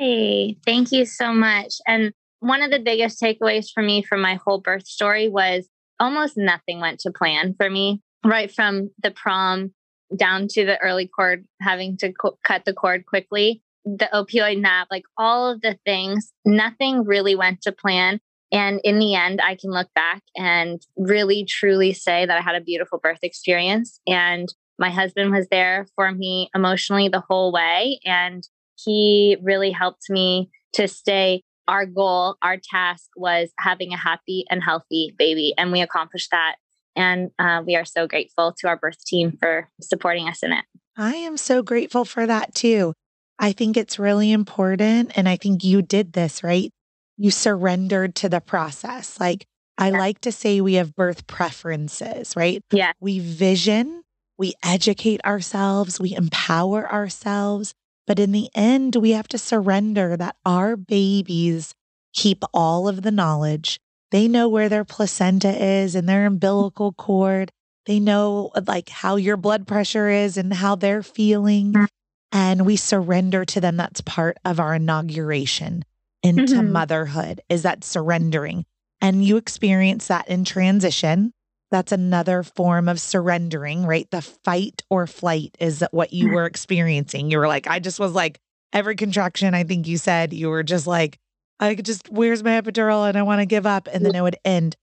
[0.00, 0.56] Yay.
[0.64, 1.74] Thank you so much.
[1.86, 5.68] And one of the biggest takeaways for me from my whole birth story was
[6.00, 9.74] almost nothing went to plan for me, right from the PROM
[10.16, 14.88] down to the early cord, having to co- cut the cord quickly, the opioid nap,
[14.90, 18.18] like all of the things, nothing really went to plan.
[18.50, 22.54] And in the end, I can look back and really truly say that I had
[22.54, 24.00] a beautiful birth experience.
[24.06, 24.48] And
[24.78, 28.46] my husband was there for me emotionally the whole way, and
[28.76, 31.42] he really helped me to stay.
[31.66, 36.56] Our goal, our task was having a happy and healthy baby, and we accomplished that.
[36.96, 40.64] And uh, we are so grateful to our birth team for supporting us in it.
[40.96, 42.94] I am so grateful for that too.
[43.38, 45.12] I think it's really important.
[45.16, 46.72] And I think you did this, right?
[47.18, 49.20] You surrendered to the process.
[49.20, 49.46] Like,
[49.76, 49.98] I yeah.
[49.98, 52.62] like to say we have birth preferences, right?
[52.72, 52.92] Yeah.
[53.00, 53.98] We vision
[54.38, 57.74] we educate ourselves, we empower ourselves.
[58.06, 61.74] But in the end, we have to surrender that our babies
[62.14, 63.78] keep all of the knowledge.
[64.10, 67.50] They know where their placenta is and their umbilical cord.
[67.84, 71.74] They know like how your blood pressure is and how they're feeling.
[71.74, 71.86] Mm.
[72.32, 73.76] And we surrender to them.
[73.76, 75.84] That's part of our inauguration
[76.22, 76.72] into mm-hmm.
[76.72, 78.64] motherhood is that surrendering.
[79.00, 81.32] And you experience that in transition.
[81.70, 84.10] That's another form of surrendering, right?
[84.10, 87.30] The fight or flight is what you were experiencing.
[87.30, 88.40] You were like, I just was like,
[88.72, 91.18] every contraction, I think you said, you were just like,
[91.60, 93.08] I just, where's my epidural?
[93.08, 93.88] And I want to give up.
[93.92, 94.76] And then it would end.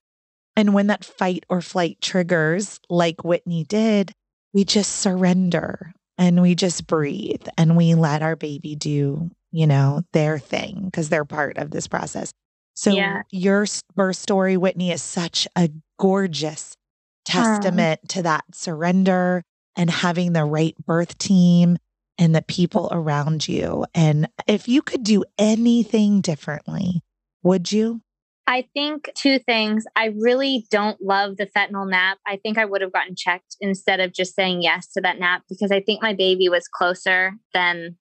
[0.56, 4.12] And when that fight or flight triggers, like Whitney did,
[4.54, 10.02] we just surrender and we just breathe and we let our baby do, you know,
[10.12, 12.34] their thing because they're part of this process.
[12.74, 13.22] So yeah.
[13.32, 13.66] your
[13.96, 16.76] birth story, Whitney, is such a gorgeous
[17.24, 19.44] testament to that surrender
[19.78, 21.78] and having the right birth team
[22.18, 23.86] and the people around you.
[23.94, 27.02] And if you could do anything differently,
[27.42, 28.02] would you?
[28.48, 29.86] I think two things.
[29.96, 32.20] I really don't love the fentanyl nap.
[32.28, 35.44] I think I would have gotten checked instead of just saying yes to that nap
[35.50, 37.98] because I think my baby was closer than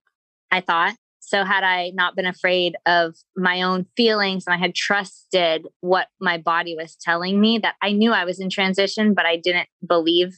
[0.51, 0.95] I thought.
[1.27, 6.09] So, had I not been afraid of my own feelings and I had trusted what
[6.21, 9.69] my body was telling me, that I knew I was in transition, but I didn't
[9.87, 10.35] believe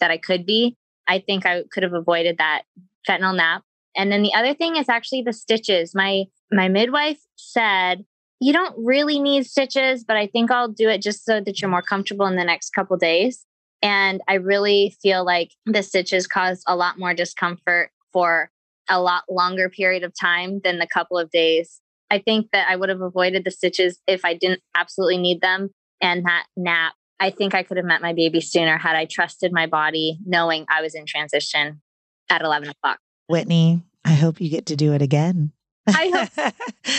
[0.00, 0.76] that I could be,
[1.08, 2.62] I think I could have avoided that
[3.08, 3.62] fentanyl nap.
[3.96, 5.94] And then the other thing is actually the stitches.
[5.94, 8.04] My my midwife said,
[8.40, 11.70] "You don't really need stitches, but I think I'll do it just so that you're
[11.70, 13.44] more comfortable in the next couple days."
[13.82, 18.50] And I really feel like the stitches caused a lot more discomfort for
[18.88, 21.80] a lot longer period of time than the couple of days.
[22.10, 25.70] I think that I would have avoided the stitches if I didn't absolutely need them.
[26.00, 29.52] And that nap, I think I could have met my baby sooner had I trusted
[29.52, 31.80] my body, knowing I was in transition
[32.28, 32.98] at 11 o'clock.
[33.28, 35.52] Whitney, I hope you get to do it again.
[35.86, 36.54] I hope.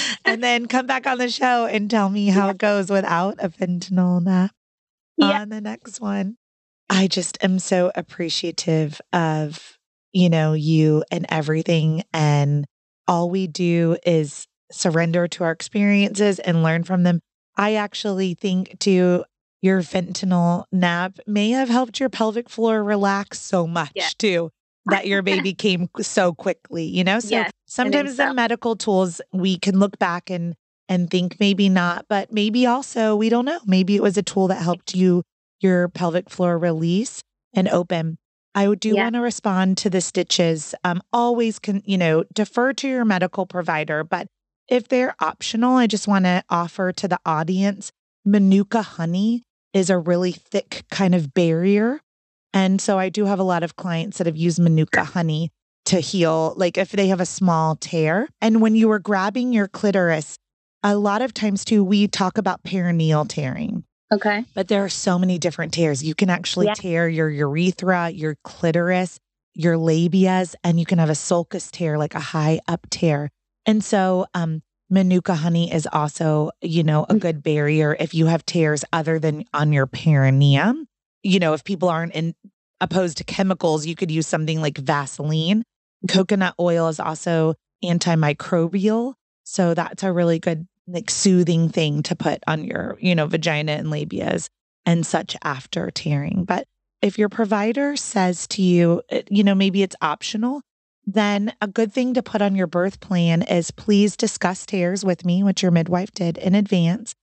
[0.25, 2.51] and then come back on the show and tell me how yeah.
[2.51, 4.51] it goes without a fentanyl nap
[5.17, 5.41] yeah.
[5.41, 6.37] on the next one.
[6.89, 9.72] I just am so appreciative of
[10.13, 12.03] you know, you and everything.
[12.13, 12.65] And
[13.07, 17.19] all we do is surrender to our experiences and learn from them.
[17.57, 19.25] I actually think to
[19.61, 24.09] your fentanyl nap may have helped your pelvic floor relax so much yeah.
[24.17, 24.49] too
[24.85, 27.19] that your baby came so quickly, you know?
[27.19, 28.27] So sometimes so.
[28.27, 30.55] the medical tools we can look back and
[30.89, 33.59] and think maybe not, but maybe also, we don't know.
[33.65, 35.23] Maybe it was a tool that helped you,
[35.61, 37.23] your pelvic floor release
[37.53, 38.17] and open.
[38.55, 39.03] I do yeah.
[39.03, 40.75] want to respond to the stitches.
[40.83, 44.27] Um, always can, you know, defer to your medical provider, but
[44.67, 47.91] if they're optional, I just want to offer to the audience
[48.25, 49.43] Manuka honey
[49.73, 51.99] is a really thick kind of barrier.
[52.53, 55.49] And so I do have a lot of clients that have used Manuka honey
[55.85, 58.29] to heal, like if they have a small tear.
[58.39, 60.37] And when you were grabbing your clitoris,
[60.83, 63.83] a lot of times too, we talk about perineal tearing.
[64.13, 64.45] Okay.
[64.53, 66.03] But there are so many different tears.
[66.03, 66.73] You can actually yeah.
[66.75, 69.19] tear your urethra, your clitoris,
[69.55, 73.29] your labias, and you can have a sulcus tear, like a high up tear.
[73.65, 77.19] And so, um, Manuka honey is also, you know, a mm.
[77.19, 80.87] good barrier if you have tears other than on your perineum.
[81.23, 82.35] You know, if people aren't in,
[82.79, 85.63] opposed to chemicals, you could use something like Vaseline.
[86.07, 89.15] Coconut oil is also antimicrobial.
[89.43, 93.73] So that's a really good, like, soothing thing to put on your, you know, vagina
[93.73, 94.49] and labias
[94.85, 96.43] and such after tearing.
[96.43, 96.65] But
[97.01, 100.61] if your provider says to you, eh, you know, maybe it's optional,
[101.05, 105.25] then a good thing to put on your birth plan is please discuss tears with
[105.25, 107.13] me, which your midwife did in advance,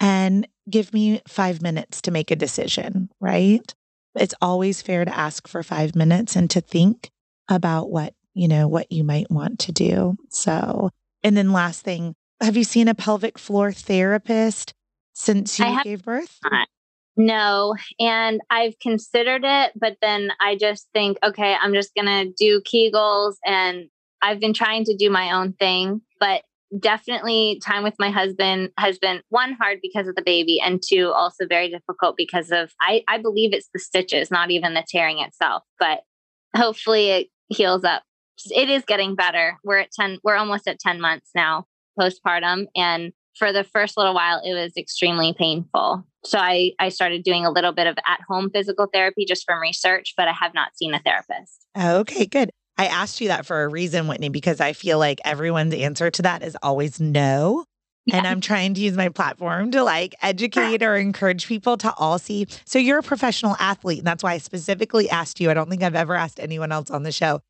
[0.00, 3.74] and give me five minutes to make a decision, right?
[4.14, 7.10] It's always fair to ask for five minutes and to think
[7.48, 10.16] about what, you know, what you might want to do.
[10.30, 10.90] So,
[11.22, 14.74] and then last thing, have you seen a pelvic floor therapist
[15.14, 16.38] since you gave birth?
[16.44, 16.68] Not.
[17.16, 17.74] No.
[17.98, 22.60] And I've considered it, but then I just think, okay, I'm just going to do
[22.60, 23.36] Kegels.
[23.44, 23.88] And
[24.20, 26.42] I've been trying to do my own thing, but
[26.78, 31.12] definitely time with my husband has been one hard because of the baby and two
[31.12, 35.20] also very difficult because of I, I believe it's the stitches not even the tearing
[35.20, 36.00] itself but
[36.56, 38.02] hopefully it heals up
[38.50, 41.66] it is getting better we're at 10 we're almost at 10 months now
[41.98, 47.22] postpartum and for the first little while it was extremely painful so I, I started
[47.22, 50.54] doing a little bit of at home physical therapy just from research, but I have
[50.54, 51.66] not seen a therapist.
[51.78, 52.50] Okay, good.
[52.78, 56.22] I asked you that for a reason, Whitney, because I feel like everyone's answer to
[56.22, 57.64] that is always no.
[58.04, 58.18] Yeah.
[58.18, 62.18] And I'm trying to use my platform to like educate or encourage people to all
[62.18, 62.46] see.
[62.64, 63.98] So you're a professional athlete.
[63.98, 65.50] And that's why I specifically asked you.
[65.50, 67.40] I don't think I've ever asked anyone else on the show.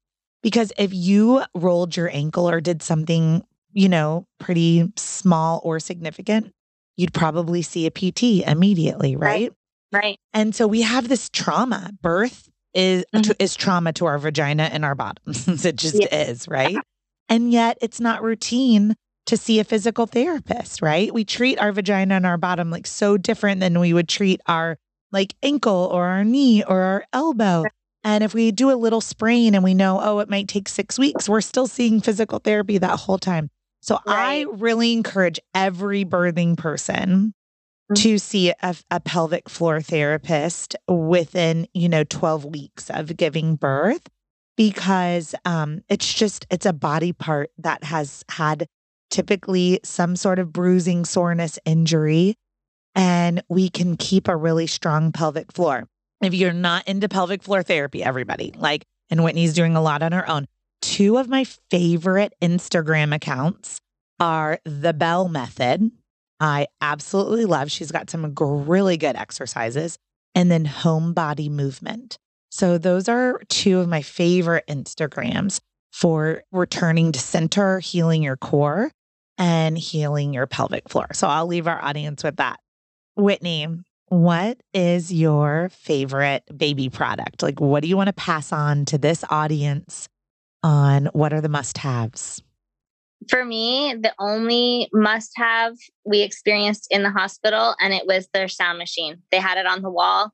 [0.42, 3.42] Because if you rolled your ankle or did something,
[3.76, 6.50] you know, pretty small or significant,
[6.96, 9.52] you'd probably see a PT immediately, right?
[9.92, 10.02] Right.
[10.02, 10.18] right.
[10.32, 11.90] And so we have this trauma.
[12.00, 13.32] Birth is mm-hmm.
[13.38, 15.46] is trauma to our vagina and our bottoms.
[15.64, 16.22] it just yeah.
[16.30, 16.78] is, right?
[17.28, 18.94] And yet it's not routine
[19.26, 21.12] to see a physical therapist, right?
[21.12, 24.78] We treat our vagina and our bottom like so different than we would treat our
[25.12, 27.64] like ankle or our knee or our elbow.
[28.04, 30.98] And if we do a little sprain and we know, oh, it might take six
[30.98, 33.50] weeks, we're still seeing physical therapy that whole time.
[33.86, 34.40] So right.
[34.40, 37.32] I really encourage every birthing person
[37.90, 38.02] mm-hmm.
[38.02, 44.08] to see a, a, pelvic floor therapist within, you know, 12 weeks of giving birth
[44.56, 48.66] because um, it's just, it's a body part that has had
[49.10, 52.34] typically some sort of bruising, soreness, injury,
[52.96, 55.86] and we can keep a really strong pelvic floor.
[56.22, 60.10] If you're not into pelvic floor therapy, everybody, like, and Whitney's doing a lot on
[60.10, 60.48] her own,
[60.86, 63.80] two of my favorite Instagram accounts
[64.20, 65.90] are The Bell Method.
[66.38, 67.72] I absolutely love.
[67.72, 69.98] She's got some really good exercises
[70.36, 72.18] and then home body movement.
[72.50, 75.58] So those are two of my favorite Instagrams
[75.92, 78.92] for returning to center, healing your core
[79.38, 81.08] and healing your pelvic floor.
[81.14, 82.60] So I'll leave our audience with that.
[83.16, 83.66] Whitney,
[84.06, 87.42] what is your favorite baby product?
[87.42, 90.08] Like, what do you want to pass on to this audience
[90.66, 92.42] on what are the must haves?
[93.30, 95.74] For me, the only must have
[96.04, 99.22] we experienced in the hospital, and it was their sound machine.
[99.30, 100.32] They had it on the wall.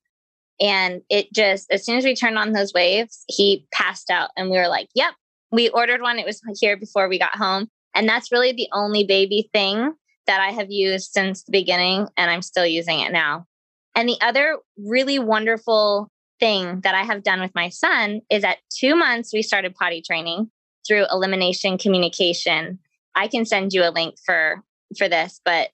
[0.61, 4.31] And it just, as soon as we turned on those waves, he passed out.
[4.37, 5.13] And we were like, yep,
[5.51, 6.19] we ordered one.
[6.19, 7.69] It was here before we got home.
[7.95, 9.93] And that's really the only baby thing
[10.27, 12.09] that I have used since the beginning.
[12.17, 13.47] And I'm still using it now.
[13.95, 16.12] And the other really wonderful
[16.43, 20.03] thing that I have done with my son is at two months, we started potty
[20.03, 20.51] training
[20.87, 22.81] through elimination communication.
[23.15, 24.65] I can send you a link for
[24.99, 25.69] for this, but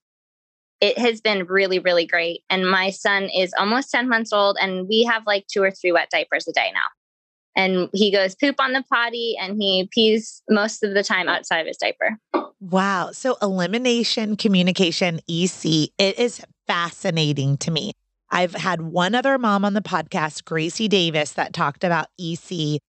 [0.83, 2.43] it has been really, really great.
[2.51, 5.91] And my son is almost 10 months old, and we have like two or three
[5.91, 6.81] wet diapers a day now.
[7.57, 11.61] And he goes poop on the potty and he pees most of the time outside
[11.61, 12.19] of his diaper.
[12.61, 13.11] Wow.
[13.13, 17.93] So, elimination communication, EC, it is fascinating to me.
[18.31, 22.81] I've had one other mom on the podcast, Gracie Davis, that talked about EC,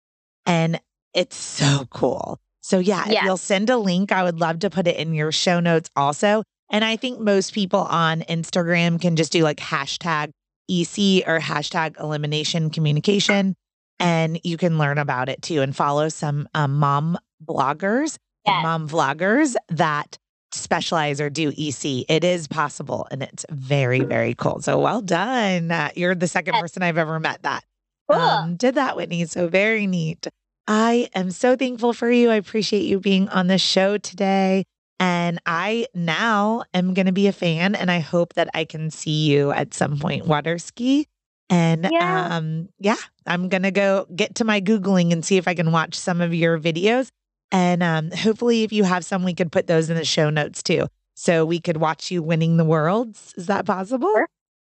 [0.46, 0.80] and
[1.14, 2.40] it's so cool.
[2.62, 3.20] So, yeah, yeah.
[3.20, 5.90] if you'll send a link, I would love to put it in your show notes
[5.96, 6.44] also.
[6.70, 10.30] And I think most people on Instagram can just do like hashtag
[10.70, 13.56] EC or hashtag elimination communication.
[14.00, 18.64] And you can learn about it too and follow some um, mom bloggers, Yes.
[18.64, 20.18] mom vloggers that
[20.52, 22.06] specialize or do EC.
[22.10, 24.62] It is possible and it's very, very cool.
[24.62, 25.72] So well done.
[25.72, 27.64] Uh, you're the second person I've ever met that
[28.12, 28.20] Cool.
[28.20, 29.26] um, did that, Whitney.
[29.26, 30.28] So very neat.
[30.68, 32.30] I am so thankful for you.
[32.30, 34.64] I appreciate you being on the show today.
[35.00, 38.92] And I now am going to be a fan, and I hope that I can
[38.92, 41.08] see you at some point water ski.
[41.50, 42.28] And Yeah.
[42.36, 45.72] um, yeah, I'm going to go get to my Googling and see if I can
[45.72, 47.10] watch some of your videos.
[47.52, 50.62] And um, hopefully, if you have some, we could put those in the show notes
[50.62, 50.88] too.
[51.16, 53.34] So we could watch you winning the worlds.
[53.36, 54.12] Is that possible?
[54.14, 54.30] Sure.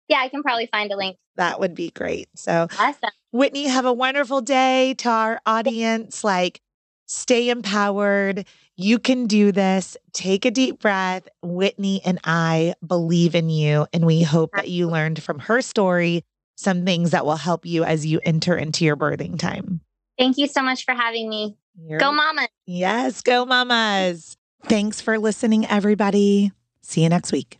[0.08, 1.16] yeah, I can probably find a link.
[1.36, 2.28] That would be great.
[2.34, 3.10] So Awesome.
[3.30, 6.24] Whitney, have a wonderful day to our audience.
[6.24, 6.60] Like,
[7.06, 8.46] stay empowered.
[8.76, 9.96] You can do this.
[10.12, 11.28] Take a deep breath.
[11.42, 13.86] Whitney and I believe in you.
[13.92, 16.24] And we hope that you learned from her story
[16.56, 19.80] some things that will help you as you enter into your birthing time.
[20.18, 21.56] Thank you so much for having me.
[21.98, 22.48] Go, Mama.
[22.66, 24.36] Yes, go, mamas.
[24.64, 26.52] Thanks for listening, everybody.
[26.82, 27.58] See you next week.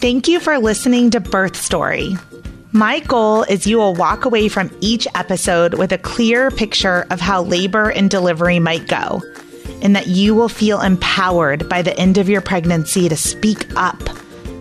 [0.00, 2.14] Thank you for listening to Birth Story.
[2.72, 7.20] My goal is you will walk away from each episode with a clear picture of
[7.20, 9.22] how labor and delivery might go,
[9.80, 13.98] and that you will feel empowered by the end of your pregnancy to speak up,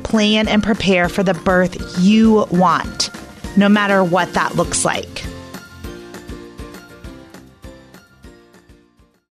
[0.03, 3.09] plan, and prepare for the birth you want,
[3.55, 5.32] no matter what that looks like.